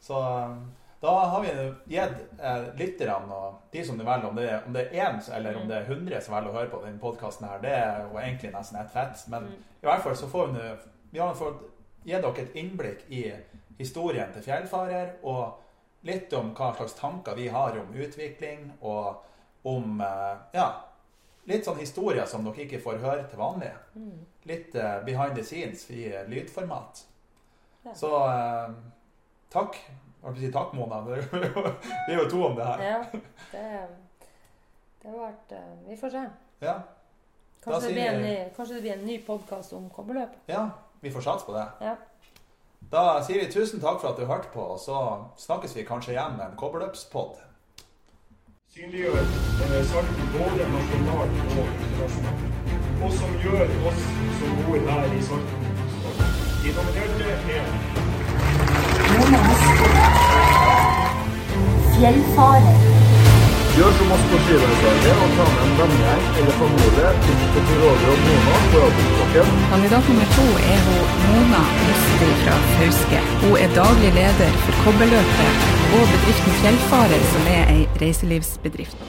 [0.00, 0.56] Så eh,
[1.02, 1.48] da har vi
[1.96, 5.56] gitt eh, lytterne og de som det velger, om det, om det er én eller
[5.60, 8.18] om det er hundre som velger å høre på denne podkasten her, det er jo
[8.18, 9.24] egentlig nesten ett fett.
[9.28, 9.52] Men Mm.
[9.82, 10.76] i hvert fall så får vi
[11.12, 11.60] Vi har fått
[12.04, 13.32] gitt dere et innblikk i
[13.78, 15.60] historien til fjellfarer, og
[16.06, 19.22] litt om hva slags tanker vi har om utvikling, og
[19.68, 20.68] om eh, Ja,
[21.50, 23.72] litt sånn historier som dere ikke får høre til vanlig.
[23.94, 24.22] Mm.
[24.50, 27.04] Litt uh, behind the scenes i eh, lydformat.
[27.84, 27.94] Ja.
[27.98, 28.74] Så uh,
[29.50, 29.78] takk.
[29.78, 31.00] Jeg holdt på å si takk, Mona.
[31.06, 32.82] Vi er jo to om det her.
[32.86, 32.98] Ja,
[33.52, 33.64] det,
[35.02, 36.24] det har vært uh, Vi får se.
[36.62, 36.76] Ja,
[37.62, 40.34] Kanskje det, blir en ny, kanskje det blir en ny podkast om kobberløp.
[40.50, 40.64] ja
[41.02, 41.66] vi får satse på det.
[41.80, 41.96] Ja.
[42.92, 44.96] Da sier vi tusen takk for at du hørte på, og så
[45.40, 47.38] snakkes vi kanskje igjen med en kobberløpspod.
[48.74, 52.42] synliggjør eh, Salten både nasjonalt og internasjonalt.
[53.04, 54.02] Og som gjør oss
[54.40, 55.64] som bor her i Salten.
[56.64, 57.24] De nominerte
[57.56, 57.66] er.
[61.96, 63.01] Fjellfarer.
[63.72, 67.12] Gjør som oss på skilandslaget og ta med en vennegjeng eller familie
[67.54, 69.54] til Roger og Mona på Radiostokken.
[69.70, 70.44] Kandidat nummer to
[70.74, 73.24] er hun Mona Lysti fra Fauske.
[73.46, 79.08] Hun er daglig leder for Kobberløpet og bedriften Fjellfarer, som er ei reiselivsbedrift.